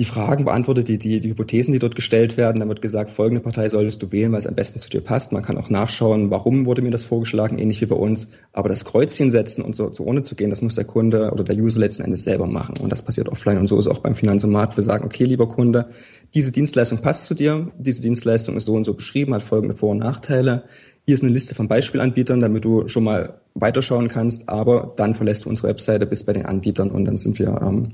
[0.00, 2.60] die Fragen beantwortet, die, die, die Hypothesen, die dort gestellt werden.
[2.60, 5.30] Dann wird gesagt, folgende Partei solltest du wählen, weil es am besten zu dir passt.
[5.30, 8.28] Man kann auch nachschauen, warum wurde mir das vorgeschlagen, ähnlich wie bei uns.
[8.54, 11.44] Aber das Kreuzchen setzen und so, so ohne zu gehen, das muss der Kunde oder
[11.44, 12.76] der User letzten Endes selber machen.
[12.80, 13.58] Und das passiert offline.
[13.58, 14.74] Und so ist auch beim Finanzomat.
[14.74, 15.90] Wir sagen, okay, lieber Kunde,
[16.32, 17.70] diese Dienstleistung passt zu dir.
[17.76, 20.64] Diese Dienstleistung ist so und so beschrieben, hat folgende Vor- und Nachteile.
[21.04, 25.44] Hier ist eine Liste von Beispielanbietern, damit du schon mal weiterschauen kannst, aber dann verlässt
[25.44, 27.88] du unsere Webseite bis bei den Anbietern und dann sind wir ähm,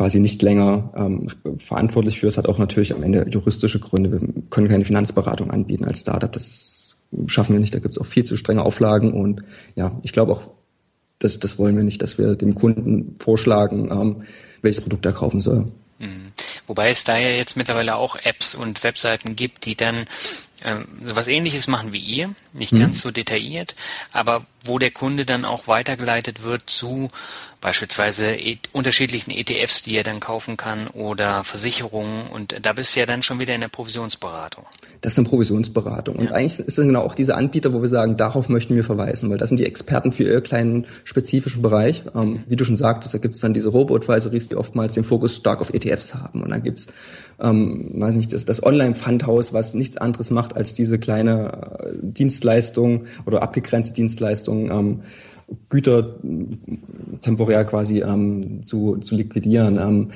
[0.00, 2.26] quasi nicht länger ähm, verantwortlich für.
[2.26, 4.10] Es hat auch natürlich am Ende juristische Gründe.
[4.10, 6.32] Wir können keine Finanzberatung anbieten als Startup.
[6.32, 7.74] Das ist, schaffen wir nicht.
[7.74, 9.12] Da gibt es auch viel zu strenge Auflagen.
[9.12, 9.42] Und
[9.74, 10.48] ja, ich glaube auch,
[11.18, 14.22] das, das wollen wir nicht, dass wir dem Kunden vorschlagen, ähm,
[14.62, 15.66] welches Produkt er kaufen soll.
[15.98, 16.32] Mhm.
[16.66, 20.06] Wobei es da ja jetzt mittlerweile auch Apps und Webseiten gibt, die dann
[20.62, 22.80] äh, was ähnliches machen wie ihr, nicht mhm.
[22.80, 23.74] ganz so detailliert,
[24.12, 27.08] aber wo der Kunde dann auch weitergeleitet wird zu
[27.60, 33.00] beispielsweise e unterschiedlichen ETFs, die er dann kaufen kann oder Versicherungen und da bist du
[33.00, 34.66] ja dann schon wieder in der Provisionsberatung.
[35.00, 36.16] Das ist eine Provisionsberatung.
[36.16, 39.30] Und eigentlich ist es genau auch diese Anbieter, wo wir sagen, darauf möchten wir verweisen,
[39.30, 42.04] weil das sind die Experten für ihr kleinen spezifischen Bereich.
[42.14, 45.36] Ähm, wie du schon sagtest, da gibt es dann diese Robo-Advisories, die oftmals den Fokus
[45.36, 46.42] stark auf ETFs haben.
[46.42, 46.88] Und dann gibt's
[47.40, 53.06] ähm, weiß nicht, das, das Online-Pfandhaus, was nichts anderes macht, als diese kleine äh, Dienstleistung
[53.24, 55.00] oder abgegrenzte Dienstleistung ähm,
[55.68, 56.16] Güter
[57.22, 59.78] temporär quasi ähm, zu, zu liquidieren.
[59.78, 60.08] Ähm,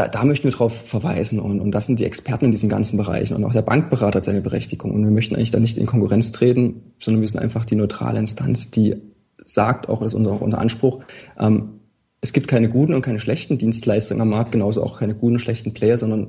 [0.00, 2.96] da, da möchten wir darauf verweisen und, und das sind die Experten in diesen ganzen
[2.96, 5.84] Bereichen und auch der Bankberater hat seine Berechtigung und wir möchten eigentlich da nicht in
[5.84, 8.96] Konkurrenz treten, sondern wir sind einfach die neutrale Instanz, die
[9.44, 11.00] sagt, auch das ist unser, unser Anspruch,
[11.38, 11.80] ähm,
[12.22, 15.40] es gibt keine guten und keine schlechten Dienstleistungen am Markt, genauso auch keine guten und
[15.40, 16.28] schlechten Player, sondern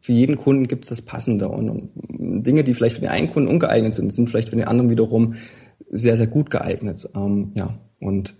[0.00, 1.90] für jeden Kunden gibt es das Passende und, und,
[2.44, 5.34] Dinge, die vielleicht für den einen Kunden ungeeignet sind, sind vielleicht für den anderen wiederum
[5.90, 7.08] sehr, sehr gut geeignet.
[7.14, 8.34] Ähm, ja, und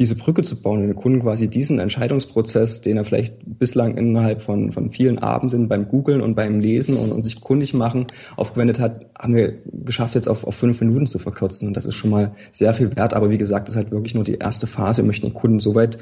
[0.00, 4.72] diese Brücke zu bauen, den Kunden quasi diesen Entscheidungsprozess, den er vielleicht bislang innerhalb von,
[4.72, 9.04] von vielen Abenden beim Googlen und beim Lesen und, und sich kundig machen aufgewendet hat,
[9.18, 11.68] haben wir geschafft, jetzt auf, auf fünf Minuten zu verkürzen.
[11.68, 13.12] Und das ist schon mal sehr viel wert.
[13.12, 15.02] Aber wie gesagt, das ist halt wirklich nur die erste Phase.
[15.02, 15.98] Wir möchten den Kunden so weit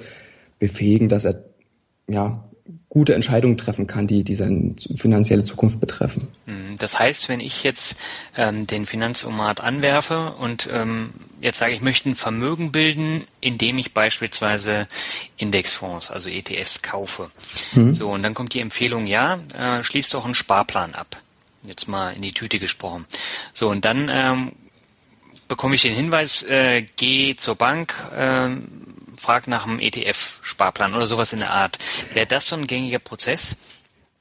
[0.61, 1.42] befähigen, dass er
[2.09, 2.49] ja
[2.88, 6.28] gute Entscheidungen treffen kann, die, die seine finanzielle Zukunft betreffen.
[6.46, 6.76] Mhm.
[6.78, 7.96] Das heißt, wenn ich jetzt
[8.36, 11.10] ähm, den Finanzomat anwerfe und ähm,
[11.40, 14.88] jetzt sage ich, möchte ein Vermögen bilden, indem ich beispielsweise
[15.36, 17.30] Indexfonds, also ETFs kaufe.
[17.72, 17.92] Mhm.
[17.92, 21.16] So, und dann kommt die Empfehlung, ja, äh, schließ doch einen Sparplan ab.
[21.66, 23.06] Jetzt mal in die Tüte gesprochen.
[23.52, 24.52] So, und dann ähm,
[25.48, 28.48] bekomme ich den Hinweis, äh, geh zur Bank, äh,
[29.18, 31.78] frag nach einem ETF-Sparplan oder sowas in der Art.
[32.14, 33.56] Wäre das so ein gängiger Prozess?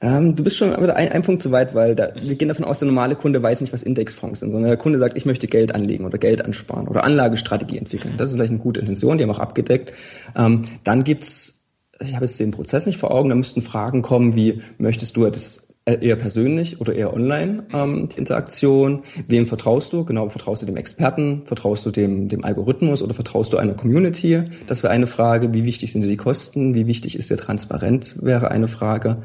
[0.00, 2.64] Ähm, du bist schon wieder ein, ein Punkt zu weit, weil da, wir gehen davon
[2.64, 5.48] aus, der normale Kunde weiß nicht, was Indexfonds sind, sondern der Kunde sagt, ich möchte
[5.48, 8.14] Geld anlegen oder Geld ansparen oder Anlagestrategie entwickeln.
[8.16, 9.92] Das ist vielleicht eine gute Intention, die haben auch abgedeckt.
[10.36, 11.66] Ähm, dann gibt's,
[12.00, 15.28] ich habe jetzt den Prozess nicht vor Augen, da müssten Fragen kommen, wie möchtest du
[15.30, 19.02] das eher persönlich oder eher online ähm, die Interaktion?
[19.26, 20.04] Wem vertraust du?
[20.04, 21.42] Genau, vertraust du dem Experten?
[21.44, 24.44] Vertraust du dem, dem Algorithmus oder vertraust du einer Community?
[24.66, 25.54] Das wäre eine Frage.
[25.54, 26.74] Wie wichtig sind dir die Kosten?
[26.74, 28.16] Wie wichtig ist dir transparent?
[28.22, 29.18] Wäre eine Frage.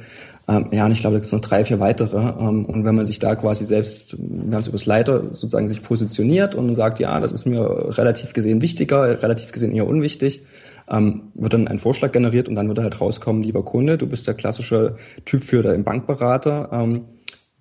[0.48, 2.18] Ähm, ja, und ich glaube, da gibt es noch drei, vier weitere.
[2.18, 5.82] Ähm, und wenn man sich da quasi selbst, wir haben es übers Leiter sozusagen sich
[5.82, 10.42] positioniert und sagt, ja, das ist mir relativ gesehen wichtiger, relativ gesehen eher unwichtig,
[10.90, 14.28] ähm, wird dann ein Vorschlag generiert und dann wird halt rauskommen, lieber Kunde, du bist
[14.28, 16.70] der klassische Typ für den Bankberater.
[16.72, 17.06] Ähm,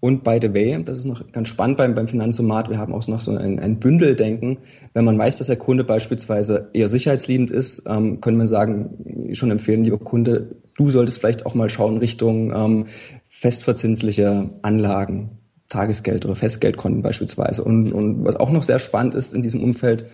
[0.04, 3.06] und by the way, das ist noch ganz spannend beim, beim Finanzomat, wir haben auch
[3.06, 4.58] noch so ein, ein Bündeldenken.
[4.94, 9.52] Wenn man weiß, dass der Kunde beispielsweise eher sicherheitsliebend ist, ähm, können wir sagen, schon
[9.52, 12.86] empfehlen, lieber Kunde, du solltest vielleicht auch mal schauen Richtung ähm,
[13.28, 17.62] festverzinsliche Anlagen, Tagesgeld oder Festgeldkonten beispielsweise.
[17.62, 20.06] Und, und was auch noch sehr spannend ist in diesem Umfeld,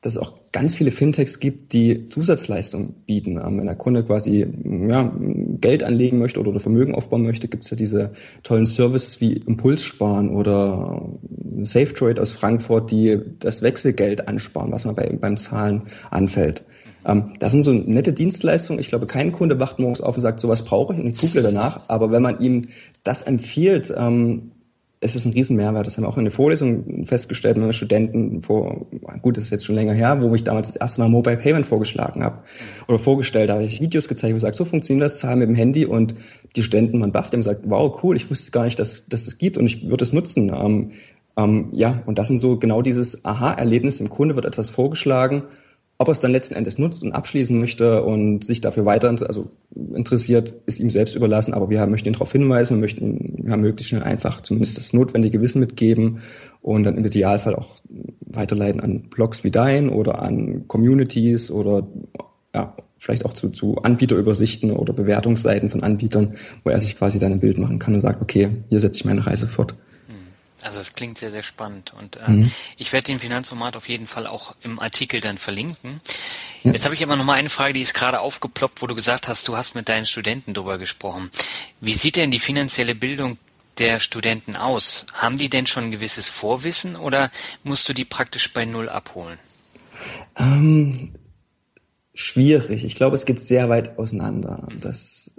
[0.00, 3.38] dass es auch ganz viele Fintechs gibt, die Zusatzleistungen bieten.
[3.38, 4.46] Ähm, wenn der Kunde quasi
[4.88, 5.12] ja,
[5.60, 10.30] Geld anlegen möchte oder Vermögen aufbauen möchte, gibt es ja diese tollen Services wie Impulssparen
[10.30, 11.10] oder
[11.62, 16.62] SafeTrade aus Frankfurt, die das Wechselgeld ansparen, was man bei, beim Zahlen anfällt.
[17.06, 18.80] Ähm, das sind so nette Dienstleistungen.
[18.80, 21.42] Ich glaube, kein Kunde wacht morgens auf und sagt, sowas brauche ich und ich google
[21.42, 21.88] danach.
[21.88, 22.62] Aber wenn man ihm
[23.02, 24.52] das empfiehlt, ähm,
[25.00, 25.86] es ist ein Riesenmehrwert.
[25.86, 28.86] Das haben wir auch in der Vorlesung festgestellt mit Studenten vor,
[29.20, 31.66] gut, das ist jetzt schon länger her, wo ich damals das erste Mal Mobile Payment
[31.66, 32.38] vorgeschlagen habe
[32.88, 35.84] oder vorgestellt, habe ich Videos gezeigt und gesagt, so funktioniert das, zahlen mit dem Handy
[35.84, 36.14] und
[36.56, 39.38] die Studenten, man bufft, haben gesagt, wow, cool, ich wusste gar nicht, dass, dass es
[39.38, 40.50] gibt und ich würde es nutzen.
[40.54, 40.92] Ähm,
[41.36, 45.42] ähm, ja, und das sind so genau dieses Aha-Erlebnis, im Kunde wird etwas vorgeschlagen
[45.98, 49.50] ob er es dann letzten Endes nutzt und abschließen möchte und sich dafür weiter also
[49.94, 51.54] interessiert, ist ihm selbst überlassen.
[51.54, 54.92] Aber wir möchten ihn darauf hinweisen, wir möchten ihn ja, möglichst schnell einfach zumindest das
[54.92, 56.20] notwendige Wissen mitgeben
[56.60, 57.76] und dann im Idealfall auch
[58.20, 61.86] weiterleiten an Blogs wie dein oder an Communities oder
[62.54, 66.34] ja, vielleicht auch zu, zu Anbieterübersichten oder Bewertungsseiten von Anbietern,
[66.64, 69.04] wo er sich quasi dann ein Bild machen kann und sagt, okay, hier setze ich
[69.04, 69.74] meine Reise fort.
[70.62, 71.92] Also es klingt sehr, sehr spannend.
[71.96, 72.50] Und äh, mhm.
[72.76, 76.00] ich werde den Finanzomat auf jeden Fall auch im Artikel dann verlinken.
[76.62, 76.72] Ja.
[76.72, 79.28] Jetzt habe ich aber noch mal eine Frage, die ist gerade aufgeploppt, wo du gesagt
[79.28, 81.30] hast, du hast mit deinen Studenten drüber gesprochen.
[81.80, 83.38] Wie sieht denn die finanzielle Bildung
[83.78, 85.06] der Studenten aus?
[85.12, 87.30] Haben die denn schon ein gewisses Vorwissen oder
[87.62, 89.38] musst du die praktisch bei Null abholen?
[90.36, 91.14] Ähm,
[92.14, 92.84] schwierig.
[92.84, 94.66] Ich glaube, es geht sehr weit auseinander.
[94.80, 95.34] Das,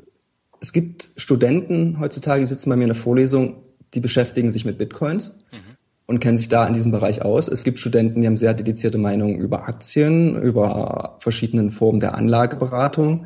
[0.62, 3.64] es gibt Studenten heutzutage, die sitzen bei mir in der Vorlesung,
[3.94, 5.76] die beschäftigen sich mit Bitcoins mhm.
[6.06, 7.48] und kennen sich da in diesem Bereich aus.
[7.48, 13.26] Es gibt Studenten, die haben sehr dedizierte Meinungen über Aktien, über verschiedenen Formen der Anlageberatung.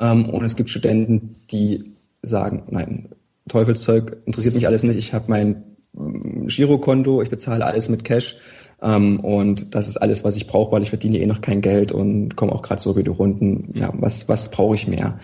[0.00, 1.92] Ähm, und es gibt Studenten, die
[2.22, 3.08] sagen, nein,
[3.48, 4.98] Teufelszeug interessiert mich alles nicht.
[4.98, 5.64] Ich habe mein
[5.96, 8.36] ähm, Girokonto, ich bezahle alles mit Cash.
[8.78, 11.60] Um, ähm, und das ist alles, was ich brauche, weil ich verdiene eh noch kein
[11.60, 13.70] Geld und komme auch gerade so über die Runden.
[13.74, 15.20] Ja, was, was brauche ich mehr?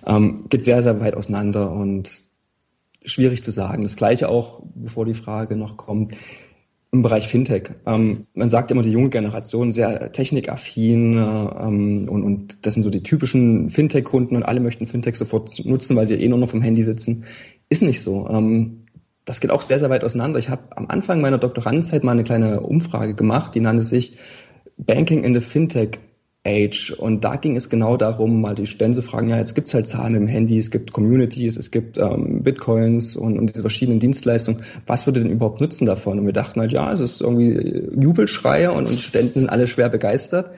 [0.00, 2.22] Um, geht sehr, sehr weit auseinander und
[3.04, 3.82] schwierig zu sagen.
[3.82, 6.16] Das gleiche auch, bevor die Frage noch kommt,
[6.92, 7.70] im Bereich Fintech.
[7.86, 12.90] Ähm, man sagt immer, die junge Generation sehr technikaffin ähm, und, und das sind so
[12.90, 16.60] die typischen Fintech-Kunden und alle möchten Fintech sofort nutzen, weil sie eh nur noch vom
[16.60, 17.24] Handy sitzen.
[17.70, 18.28] Ist nicht so.
[18.28, 18.86] Ähm,
[19.24, 20.38] das geht auch sehr, sehr weit auseinander.
[20.38, 24.18] Ich habe am Anfang meiner Doktorandenzeit mal eine kleine Umfrage gemacht, die nannte sich
[24.76, 25.98] Banking in the Fintech
[26.44, 26.90] Age.
[26.90, 29.86] Und da ging es genau darum, mal die Studenten zu fragen, ja, jetzt gibt's halt
[29.86, 34.62] Zahlen im Handy, es gibt Communities, es gibt ähm, Bitcoins und, und diese verschiedenen Dienstleistungen.
[34.86, 36.18] Was würde denn überhaupt nutzen davon?
[36.18, 40.50] Und wir dachten halt, ja, es ist irgendwie Jubelschreie und, und Studenten alle schwer begeistert.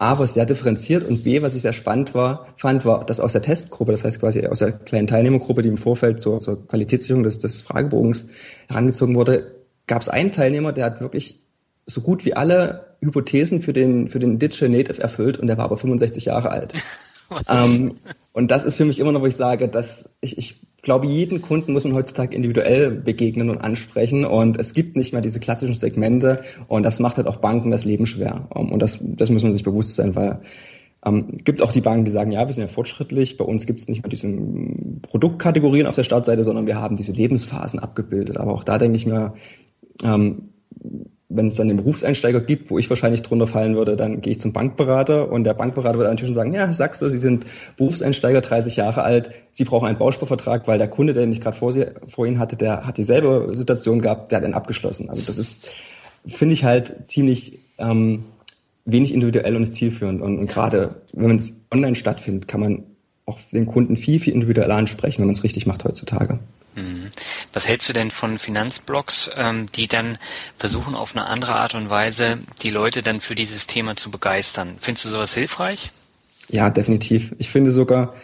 [0.00, 3.42] Aber sehr differenziert und B, was ich sehr spannend war, fand, war, dass aus der
[3.42, 7.40] Testgruppe, das heißt quasi aus der kleinen Teilnehmergruppe, die im Vorfeld zur, zur Qualitätssicherung des,
[7.40, 8.28] des Fragebogens
[8.68, 9.56] herangezogen wurde,
[9.88, 11.42] gab es einen Teilnehmer, der hat wirklich
[11.84, 15.64] so gut wie alle Hypothesen für den, für den Digital Native erfüllt und der war
[15.64, 16.74] aber 65 Jahre alt.
[17.48, 17.96] ähm,
[18.32, 21.42] und das ist für mich immer noch, wo ich sage, dass ich, ich glaube, jeden
[21.42, 25.74] Kunden muss man heutzutage individuell begegnen und ansprechen und es gibt nicht mehr diese klassischen
[25.74, 28.46] Segmente und das macht halt auch Banken das Leben schwer.
[28.50, 30.40] Um, und das, das muss man sich bewusst sein, weil
[31.04, 33.80] ähm, gibt auch die Banken, die sagen, ja, wir sind ja fortschrittlich, bei uns gibt
[33.80, 34.28] es nicht mehr diese
[35.02, 38.36] Produktkategorien auf der Startseite, sondern wir haben diese Lebensphasen abgebildet.
[38.36, 39.34] Aber auch da denke ich mir,
[40.02, 40.48] ähm,
[41.30, 44.40] wenn es dann den Berufseinsteiger gibt, wo ich wahrscheinlich drunter fallen würde, dann gehe ich
[44.40, 47.44] zum Bankberater und der Bankberater würde natürlich schon sagen, ja, sagst Sie sind
[47.76, 51.74] Berufseinsteiger, 30 Jahre alt, Sie brauchen einen Bausparvertrag, weil der Kunde, den ich gerade vor,
[52.08, 55.10] vor Ihnen hatte, der hat dieselbe Situation gehabt, der hat einen abgeschlossen.
[55.10, 55.68] Also das ist,
[56.26, 58.24] finde ich halt ziemlich ähm,
[58.86, 60.22] wenig individuell und ist zielführend.
[60.22, 62.84] Und, und gerade wenn es online stattfindet, kann man
[63.26, 66.38] auch den Kunden viel, viel individueller ansprechen, wenn man es richtig macht heutzutage.
[66.74, 67.10] Mhm.
[67.52, 70.18] Was hältst du denn von Finanzblogs, ähm, die dann
[70.56, 74.76] versuchen, auf eine andere Art und Weise die Leute dann für dieses Thema zu begeistern?
[74.80, 75.90] Findest du sowas hilfreich?
[76.48, 77.34] Ja, definitiv.
[77.38, 78.14] Ich finde sogar,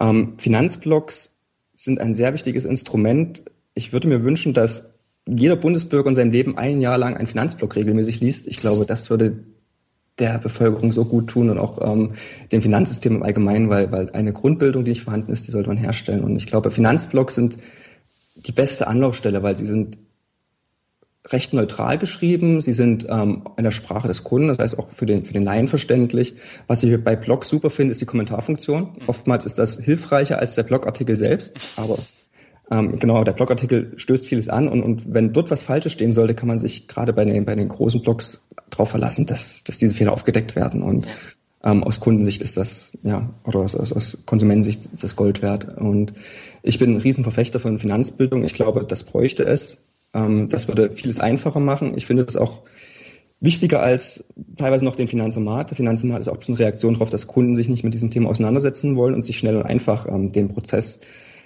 [0.00, 1.36] ähm, Finanzblogs
[1.74, 3.44] sind ein sehr wichtiges Instrument.
[3.74, 7.76] Ich würde mir wünschen, dass jeder Bundesbürger in seinem Leben ein Jahr lang einen Finanzblog
[7.76, 8.46] regelmäßig liest.
[8.48, 9.44] Ich glaube, das würde
[10.18, 12.14] der Bevölkerung so gut tun und auch ähm,
[12.52, 15.78] dem Finanzsystem im Allgemeinen, weil, weil eine Grundbildung, die nicht vorhanden ist, die sollte man
[15.78, 16.24] herstellen.
[16.24, 17.58] Und ich glaube, Finanzblogs sind
[18.46, 19.98] die beste Anlaufstelle, weil sie sind
[21.26, 22.60] recht neutral geschrieben.
[22.60, 25.42] Sie sind ähm, in der Sprache des Kunden, das heißt auch für den, für den
[25.42, 26.34] Laien verständlich.
[26.66, 28.82] Was ich bei Blogs super finde, ist die Kommentarfunktion.
[28.82, 29.02] Mhm.
[29.06, 31.98] Oftmals ist das hilfreicher als der Blogartikel selbst, aber
[32.70, 36.34] ähm, genau, der Blogartikel stößt vieles an und, und wenn dort was Falsches stehen sollte,
[36.34, 39.94] kann man sich gerade bei den, bei den großen Blogs darauf verlassen, dass, dass diese
[39.94, 40.82] Fehler aufgedeckt werden.
[40.82, 41.06] Und
[41.62, 45.76] ähm, aus Kundensicht ist das, ja, oder aus, aus, aus Konsumentensicht ist das Gold wert.
[45.76, 46.14] Und
[46.62, 48.44] ich bin ein Riesenverfechter von Finanzbildung.
[48.44, 49.90] Ich glaube, das bräuchte es.
[50.14, 51.96] Ähm, das würde vieles einfacher machen.
[51.96, 52.62] Ich finde das auch
[53.40, 55.70] wichtiger als teilweise noch den Finanzomat.
[55.70, 58.96] Der Finanzomat ist auch eine Reaktion darauf, dass Kunden sich nicht mit diesem Thema auseinandersetzen
[58.96, 61.00] wollen und sich schnell und einfach ähm, dem Prozess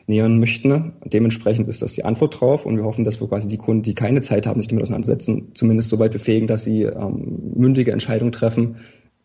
[0.07, 0.93] nähern möchten.
[1.05, 3.95] Dementsprechend ist das die Antwort drauf und wir hoffen, dass wir quasi die Kunden, die
[3.95, 8.33] keine Zeit haben, sich damit auseinandersetzen, zumindest so weit befähigen, dass sie ähm, mündige Entscheidungen
[8.33, 8.77] treffen,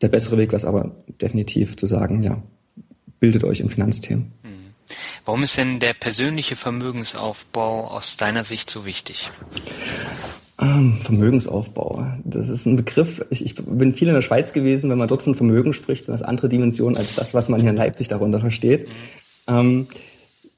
[0.01, 2.41] der bessere Weg wäre es aber definitiv zu sagen, ja,
[3.19, 4.31] bildet euch in Finanzthemen.
[5.25, 9.29] Warum ist denn der persönliche Vermögensaufbau aus deiner Sicht so wichtig?
[10.59, 13.23] Ähm, Vermögensaufbau, das ist ein Begriff.
[13.29, 14.89] Ich, ich, bin viel in der Schweiz gewesen.
[14.89, 17.69] Wenn man dort von Vermögen spricht, sind das andere Dimensionen als das, was man hier
[17.69, 18.87] in Leipzig darunter versteht.
[18.87, 19.55] Mhm.
[19.55, 19.87] Ähm,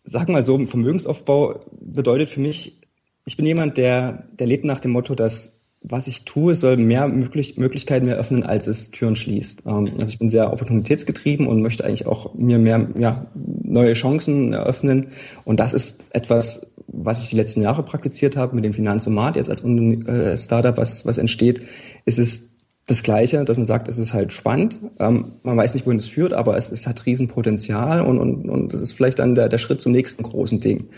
[0.04, 2.78] sag mal so, Vermögensaufbau bedeutet für mich,
[3.26, 7.08] ich bin jemand, der, der lebt nach dem Motto, dass was ich tue, soll mehr
[7.08, 9.64] möglich Möglichkeiten mehr öffnen, als es Türen schließt.
[9.66, 14.54] Ähm, also ich bin sehr opportunitätsgetrieben und möchte eigentlich auch mir mehr ja, neue Chancen
[14.54, 15.08] eröffnen.
[15.44, 19.50] Und das ist etwas, was ich die letzten Jahre praktiziert habe mit dem Finanzomat jetzt
[19.50, 21.64] als äh, Startup, was, was entsteht,
[22.06, 22.52] ist es
[22.86, 24.80] das Gleiche, dass man sagt, es ist halt spannend.
[25.00, 28.74] Ähm, man weiß nicht, wohin es führt, aber es, es hat Riesenpotenzial und, und, und
[28.74, 30.90] es ist vielleicht dann der, der Schritt zum nächsten großen Ding.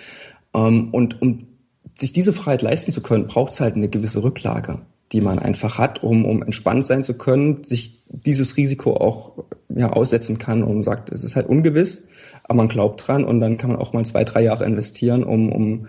[0.54, 1.48] Ähm, und um
[1.94, 4.80] sich diese Freiheit leisten zu können, braucht es halt eine gewisse Rücklage,
[5.12, 9.92] die man einfach hat, um, um entspannt sein zu können, sich dieses Risiko auch ja,
[9.92, 12.08] aussetzen kann und sagt, es ist halt ungewiss,
[12.44, 15.52] aber man glaubt dran und dann kann man auch mal zwei, drei Jahre investieren, um,
[15.52, 15.88] um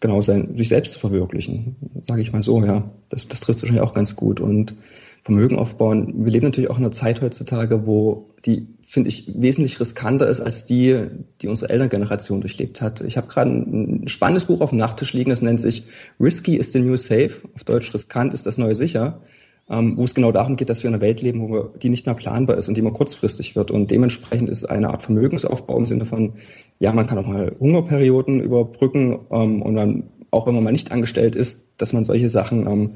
[0.00, 2.90] genau sein, sich selbst zu verwirklichen, sage ich mal so, ja.
[3.08, 4.74] Das, das trifft wahrscheinlich auch ganz gut und
[5.22, 6.24] Vermögen aufbauen.
[6.24, 10.40] Wir leben natürlich auch in einer Zeit heutzutage, wo die, finde ich, wesentlich riskanter ist
[10.40, 11.08] als die,
[11.42, 13.02] die unsere Elterngeneration durchlebt hat.
[13.02, 15.84] Ich habe gerade ein spannendes Buch auf dem Nachttisch liegen, das nennt sich
[16.18, 17.32] Risky is the New Safe.
[17.54, 19.20] Auf Deutsch riskant ist das neue sicher.
[19.68, 22.04] Ähm, wo es genau darum geht, dass wir in einer Welt leben, wo die nicht
[22.04, 23.70] mehr planbar ist und die immer kurzfristig wird.
[23.70, 26.32] Und dementsprechend ist eine Art Vermögensaufbau im Sinne von,
[26.80, 30.90] ja, man kann auch mal Hungerperioden überbrücken ähm, und dann, auch wenn man mal nicht
[30.90, 32.90] angestellt ist, dass man solche Sachen ähm,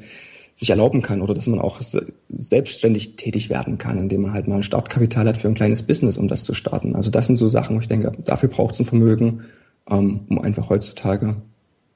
[0.55, 1.81] sich erlauben kann oder dass man auch
[2.29, 6.17] selbstständig tätig werden kann, indem man halt mal ein Startkapital hat für ein kleines Business,
[6.17, 6.95] um das zu starten.
[6.95, 9.43] Also das sind so Sachen, wo ich denke, dafür braucht es ein Vermögen,
[9.91, 11.37] ähm, um einfach heutzutage,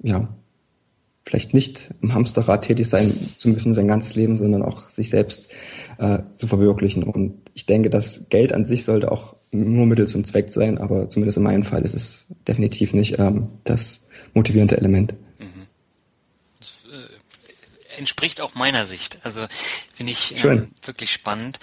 [0.02, 0.28] ja,
[1.28, 5.48] vielleicht nicht im Hamsterrad tätig sein zu müssen sein ganzes Leben, sondern auch sich selbst
[5.98, 7.02] äh, zu verwirklichen.
[7.02, 11.08] Und ich denke, das Geld an sich sollte auch nur Mittel zum Zweck sein, aber
[11.08, 15.14] zumindest in meinem Fall ist es definitiv nicht ähm, das motivierende Element.
[17.98, 19.18] Entspricht auch meiner Sicht.
[19.22, 19.46] Also
[19.92, 21.58] finde ich ähm, wirklich spannend.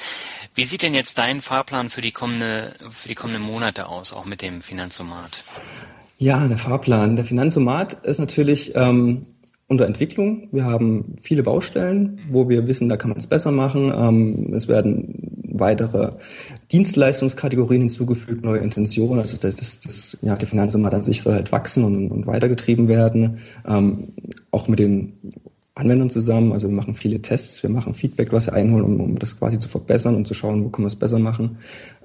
[0.54, 4.26] Wie sieht denn jetzt dein Fahrplan für die kommende, für die kommenden Monate aus, auch
[4.26, 5.44] mit dem Finanzomat?
[6.18, 7.16] Ja, der Fahrplan.
[7.16, 9.26] Der Finanzomat ist natürlich ähm,
[9.68, 10.48] unter Entwicklung.
[10.52, 13.92] Wir haben viele Baustellen, wo wir wissen, da kann man es besser machen.
[13.94, 16.12] Ähm, es werden weitere
[16.72, 19.20] Dienstleistungskategorien hinzugefügt, neue Intentionen.
[19.20, 22.88] Also das, das, das ja, der Finanzomat an sich soll halt wachsen und, und weitergetrieben
[22.88, 23.40] werden.
[23.68, 24.14] Ähm,
[24.52, 25.14] auch mit den
[25.76, 26.54] Anwendern zusammen.
[26.54, 29.60] Also wir machen viele Tests, wir machen Feedback, was wir einholen, um, um das quasi
[29.60, 31.58] zu verbessern und zu schauen, wo können wir es besser machen.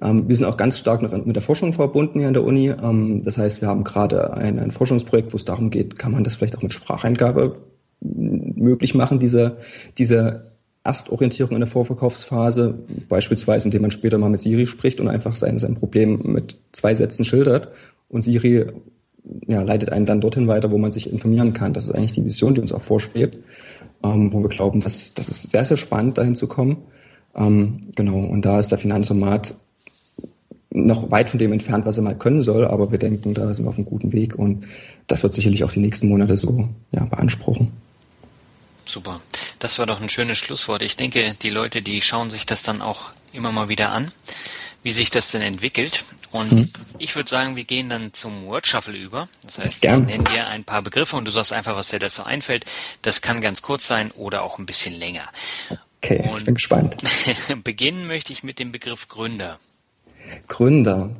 [0.03, 2.69] Ähm, wir sind auch ganz stark noch mit der Forschung verbunden hier an der Uni.
[2.69, 6.25] Ähm, das heißt, wir haben gerade ein, ein Forschungsprojekt, wo es darum geht, kann man
[6.25, 7.59] das vielleicht auch mit Spracheingabe
[8.01, 9.59] möglich machen, diese,
[9.99, 10.51] diese
[10.83, 15.59] Erstorientierung in der Vorverkaufsphase, beispielsweise indem man später mal mit Siri spricht und einfach sein,
[15.59, 17.69] sein Problem mit zwei Sätzen schildert
[18.09, 18.67] und Siri
[19.47, 21.73] ja, leitet einen dann dorthin weiter, wo man sich informieren kann.
[21.73, 23.39] Das ist eigentlich die Vision, die uns auch vorschwebt,
[24.03, 26.79] ähm, wo wir glauben, dass das ist sehr, sehr spannend, dahin zu kommen.
[27.35, 29.55] Ähm, genau, und da ist der Finanzomat
[30.73, 33.65] noch weit von dem entfernt, was er mal können soll, aber wir denken, da sind
[33.65, 34.67] wir auf einem guten Weg und
[35.09, 37.73] das wird sicherlich auch die nächsten Monate so ja, beanspruchen.
[38.85, 39.21] Super.
[39.59, 40.83] Das war doch ein schönes Schlusswort.
[40.83, 44.13] Ich denke, die Leute, die schauen sich das dann auch immer mal wieder an,
[44.83, 46.05] wie sich das denn entwickelt.
[46.33, 46.69] Und hm.
[46.99, 49.29] ich würde sagen, wir gehen dann zum Word Shuffle über.
[49.43, 50.09] Das heißt, Gern.
[50.09, 52.65] ich nenne dir ein paar Begriffe und du sagst einfach, was dir dazu einfällt.
[53.03, 55.25] Das kann ganz kurz sein oder auch ein bisschen länger.
[56.03, 56.97] Okay, und ich bin gespannt.
[57.65, 59.59] beginnen möchte ich mit dem Begriff Gründer.
[60.49, 61.11] Gründer.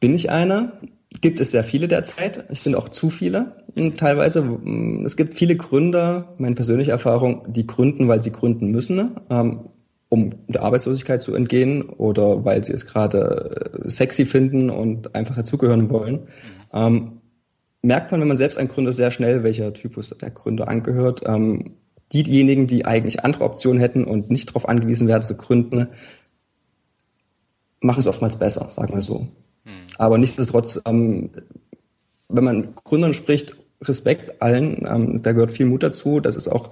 [0.00, 0.72] Bin ich einer?
[1.20, 2.46] Gibt es sehr viele derzeit.
[2.50, 3.64] Ich finde auch zu viele.
[3.96, 9.20] Teilweise, mm, es gibt viele Gründer, meine persönliche Erfahrung, die gründen, weil sie gründen müssen.
[9.30, 9.68] Ähm,
[10.12, 15.34] um der Arbeitslosigkeit zu entgehen oder weil sie es gerade äh, sexy finden und einfach
[15.34, 16.16] dazugehören wollen.
[16.16, 16.28] Mhm.
[16.74, 17.12] Ähm,
[17.80, 21.22] merkt man, wenn man selbst ein Gründer sehr schnell, welcher Typus der Gründer angehört.
[21.24, 21.76] Ähm,
[22.12, 25.88] diejenigen, die eigentlich andere Optionen hätten und nicht darauf angewiesen werden zu gründen,
[27.80, 29.20] machen es oftmals besser, sagen wir so.
[29.64, 29.70] Mhm.
[29.96, 31.30] Aber nichtsdestotrotz, ähm,
[32.28, 36.20] wenn man Gründern spricht, Respekt allen, ähm, da gehört viel Mut dazu.
[36.20, 36.70] Das ist auch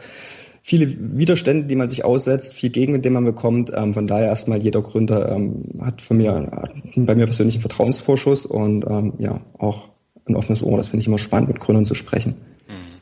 [0.62, 3.70] viele Widerstände, die man sich aussetzt, viel Gegen, den man bekommt.
[3.74, 7.62] Ähm, von daher erstmal jeder Gründer ähm, hat von mir, hat bei mir persönlich einen
[7.62, 9.88] Vertrauensvorschuss und ähm, ja, auch
[10.26, 10.76] ein offenes Ohr.
[10.76, 12.34] Das finde ich immer spannend, mit Gründern zu sprechen.
[12.68, 13.00] Mhm.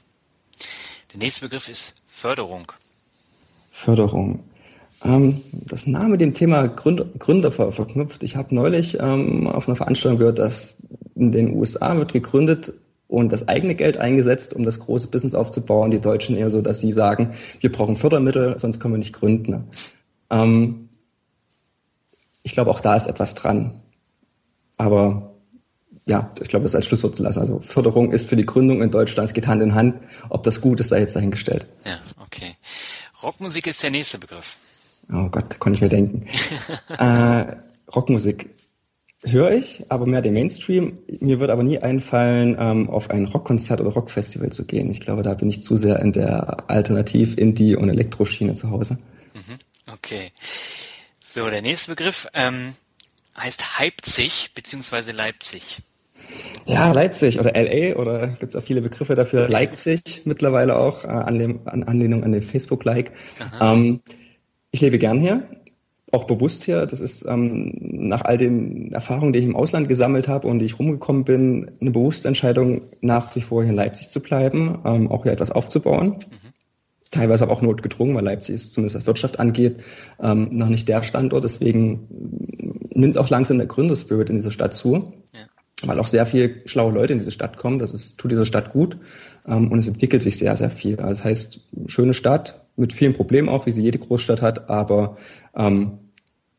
[1.13, 2.73] Der nächste Begriff ist Förderung.
[3.71, 4.41] Förderung.
[5.05, 8.23] Ähm, das Name dem Thema Gründer, Gründer verknüpft.
[8.23, 10.83] Ich habe neulich ähm, auf einer Veranstaltung gehört, dass
[11.15, 12.73] in den USA wird gegründet
[13.09, 15.91] und das eigene Geld eingesetzt, um das große Business aufzubauen.
[15.91, 19.65] Die Deutschen eher so, dass sie sagen, wir brauchen Fördermittel, sonst können wir nicht gründen.
[20.31, 20.91] Ähm,
[22.43, 23.81] ich glaube, auch da ist etwas dran.
[24.77, 25.33] Aber
[26.07, 27.41] ja, ich glaube, das als Schlusswort zu lassen.
[27.41, 29.97] Also Förderung ist für die Gründung in Deutschland, es geht Hand in Hand.
[30.29, 31.67] Ob das gut ist, sei jetzt dahingestellt.
[31.85, 32.57] Ja, okay.
[33.23, 34.57] Rockmusik ist der nächste Begriff.
[35.11, 36.27] Oh Gott, konnte ich mir denken.
[36.99, 37.57] äh,
[37.95, 38.51] Rockmusik
[39.25, 40.99] höre ich, aber mehr den Mainstream.
[41.21, 44.91] Mir wird aber nie einfallen, ähm, auf ein Rockkonzert oder Rockfestival zu gehen.
[44.91, 48.99] Ich glaube, da bin ich zu sehr in der Alternativ-, Indie- und Elektroschiene zu Hause.
[49.35, 49.93] Mhm.
[49.93, 50.33] Okay.
[51.21, 52.75] So, der nächste Begriff ähm,
[53.37, 55.79] heißt Leipzig beziehungsweise Leipzig.
[56.67, 59.49] Ja, Leipzig oder LA oder gibt es auch viele Begriffe dafür.
[59.49, 63.13] Leipzig mittlerweile auch, äh, an Anlehnung an den Facebook-Like.
[63.61, 64.01] Ähm,
[64.71, 65.49] ich lebe gern hier
[66.13, 66.87] auch bewusst hier.
[66.87, 70.65] Das ist ähm, nach all den Erfahrungen, die ich im Ausland gesammelt habe und die
[70.65, 75.11] ich rumgekommen bin, eine bewusste Entscheidung, nach wie vor hier in Leipzig zu bleiben, ähm,
[75.11, 76.17] auch hier etwas aufzubauen.
[76.19, 76.49] Mhm.
[77.11, 79.83] Teilweise aber auch notgedrungen, weil Leipzig ist, zumindest was Wirtschaft angeht,
[80.21, 81.45] ähm, noch nicht der Standort.
[81.45, 82.07] Deswegen
[82.93, 85.89] nimmt auch langsam der Gründerspirit in dieser Stadt zu, ja.
[85.89, 87.79] weil auch sehr viele schlaue Leute in diese Stadt kommen.
[87.79, 88.99] Das ist, tut dieser Stadt gut
[89.47, 90.97] ähm, und es entwickelt sich sehr, sehr viel.
[90.97, 95.17] Also das heißt, schöne Stadt mit vielen Problemen auch, wie sie jede Großstadt hat, aber
[95.59, 95.99] ähm,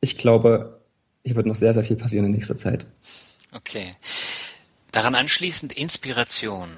[0.01, 0.81] ich glaube,
[1.23, 2.85] hier wird noch sehr, sehr viel passieren in nächster Zeit.
[3.51, 3.95] Okay.
[4.91, 6.69] Daran anschließend Inspiration.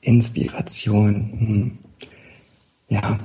[0.00, 1.14] Inspiration.
[1.14, 1.78] Hm.
[2.88, 3.18] Ja,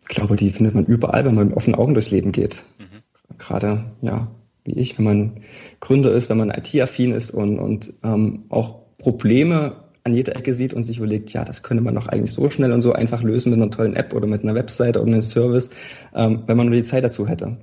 [0.00, 2.64] ich glaube, die findet man überall, wenn man mit offenen Augen durchs Leben geht.
[2.78, 3.38] Mhm.
[3.38, 4.28] Gerade, ja,
[4.64, 5.44] wie ich, wenn man
[5.78, 10.72] Gründer ist, wenn man IT-affin ist und, und ähm, auch Probleme an jeder Ecke sieht
[10.72, 13.50] und sich überlegt, ja, das könnte man doch eigentlich so schnell und so einfach lösen
[13.50, 15.70] mit einer tollen App oder mit einer Webseite oder einem Service,
[16.14, 17.58] ähm, wenn man nur die Zeit dazu hätte.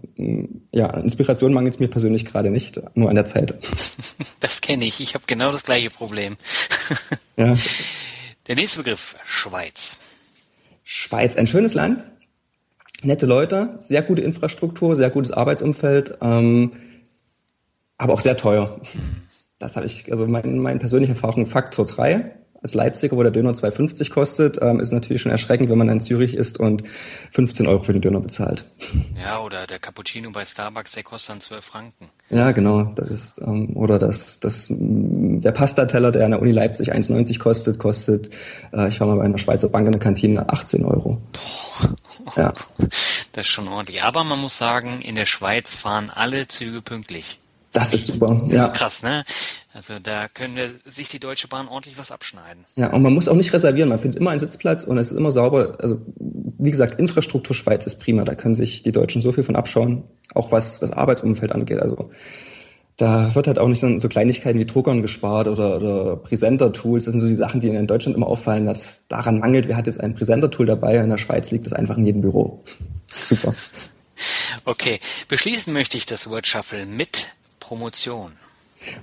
[0.71, 3.53] Ja, Inspiration mangelt es mir persönlich gerade nicht, nur an der Zeit.
[4.39, 5.01] Das kenne ich.
[5.01, 6.37] Ich habe genau das gleiche Problem.
[7.37, 7.55] Ja.
[8.47, 9.99] Der nächste Begriff, Schweiz.
[10.83, 12.03] Schweiz, ein schönes Land,
[13.03, 16.71] nette Leute, sehr gute Infrastruktur, sehr gutes Arbeitsumfeld, ähm,
[17.99, 18.81] aber auch sehr teuer.
[18.93, 19.26] Mhm
[19.59, 22.31] das habe ich, also mein, meine persönliche Erfahrung Faktor 3.
[22.61, 26.01] als Leipziger, wo der Döner 2,50 kostet, ähm, ist natürlich schon erschreckend, wenn man in
[26.01, 26.83] Zürich ist und
[27.31, 28.65] 15 Euro für den Döner bezahlt.
[29.19, 32.09] Ja, oder der Cappuccino bei Starbucks, der kostet dann 12 Franken.
[32.29, 32.83] Ja, genau.
[32.83, 37.77] Das ist, ähm, oder das, das, der Pastateller, der an der Uni Leipzig 1,90 kostet,
[37.79, 38.29] kostet,
[38.71, 41.21] äh, ich war mal bei einer Schweizer Bank in der Kantine 18 Euro.
[41.33, 42.33] Boah.
[42.35, 42.53] Ja.
[43.33, 44.01] Das ist schon ordentlich.
[44.01, 47.39] Aber man muss sagen, in der Schweiz fahren alle Züge pünktlich.
[47.73, 48.41] Das ist super.
[48.43, 48.65] Das ja.
[48.65, 49.23] ist krass, ne?
[49.73, 52.65] Also da können sich die Deutsche Bahn ordentlich was abschneiden.
[52.75, 53.89] Ja, und man muss auch nicht reservieren.
[53.89, 55.75] Man findet immer einen Sitzplatz und es ist immer sauber.
[55.79, 58.23] Also wie gesagt, Infrastruktur Schweiz ist prima.
[58.23, 60.03] Da können sich die Deutschen so viel von abschauen,
[60.33, 61.79] auch was das Arbeitsumfeld angeht.
[61.79, 62.09] Also
[62.95, 67.05] da wird halt auch nicht so, so Kleinigkeiten wie Druckern gespart oder, oder Präsenter-Tools.
[67.05, 69.67] Das sind so die Sachen, die in Deutschland immer auffallen, dass daran mangelt.
[69.67, 70.97] Wer hat jetzt ein Präsenter-Tool dabei?
[70.97, 72.63] In der Schweiz liegt das einfach in jedem Büro.
[73.07, 73.53] Super.
[74.65, 74.99] Okay,
[75.29, 77.29] beschließen möchte ich das Word Shuffle mit
[77.67, 78.31] Promotion.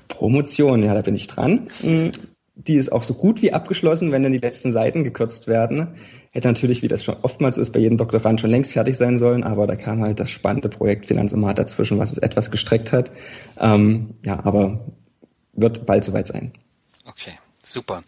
[0.08, 1.68] Promotion, ja, da bin ich dran.
[1.82, 2.12] Hm,
[2.54, 5.96] die ist auch so gut wie abgeschlossen, wenn dann die letzten Seiten gekürzt werden.
[6.30, 9.44] Hätte natürlich, wie das schon oftmals ist, bei jedem Doktorand schon längst fertig sein sollen,
[9.44, 13.12] aber da kam halt das spannende Projekt Finanzomat dazwischen, was es etwas gestreckt hat.
[13.60, 14.86] Ähm, ja, aber
[15.52, 16.52] wird bald soweit sein.
[17.04, 18.02] Okay, super.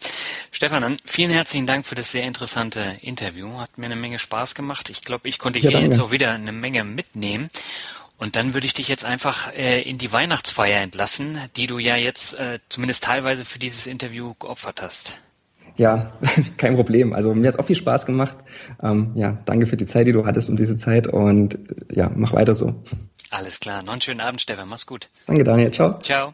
[0.49, 3.59] Stefan, dann vielen herzlichen Dank für das sehr interessante Interview.
[3.59, 4.89] Hat mir eine Menge Spaß gemacht.
[4.89, 7.51] Ich glaube, ich konnte hier ja, jetzt auch wieder eine Menge mitnehmen.
[8.17, 11.95] Und dann würde ich dich jetzt einfach äh, in die Weihnachtsfeier entlassen, die du ja
[11.95, 15.19] jetzt äh, zumindest teilweise für dieses Interview geopfert hast.
[15.75, 16.13] Ja,
[16.57, 17.13] kein Problem.
[17.13, 18.37] Also mir hat es auch viel Spaß gemacht.
[18.81, 21.59] Ähm, ja, danke für die Zeit, die du hattest um diese Zeit und
[21.91, 22.83] ja, mach weiter so.
[23.29, 23.83] Alles klar.
[23.83, 24.67] Noch einen schönen Abend, Stefan.
[24.67, 25.09] Mach's gut.
[25.27, 25.71] Danke, Daniel.
[25.71, 25.99] Ciao.
[25.99, 26.33] Ciao.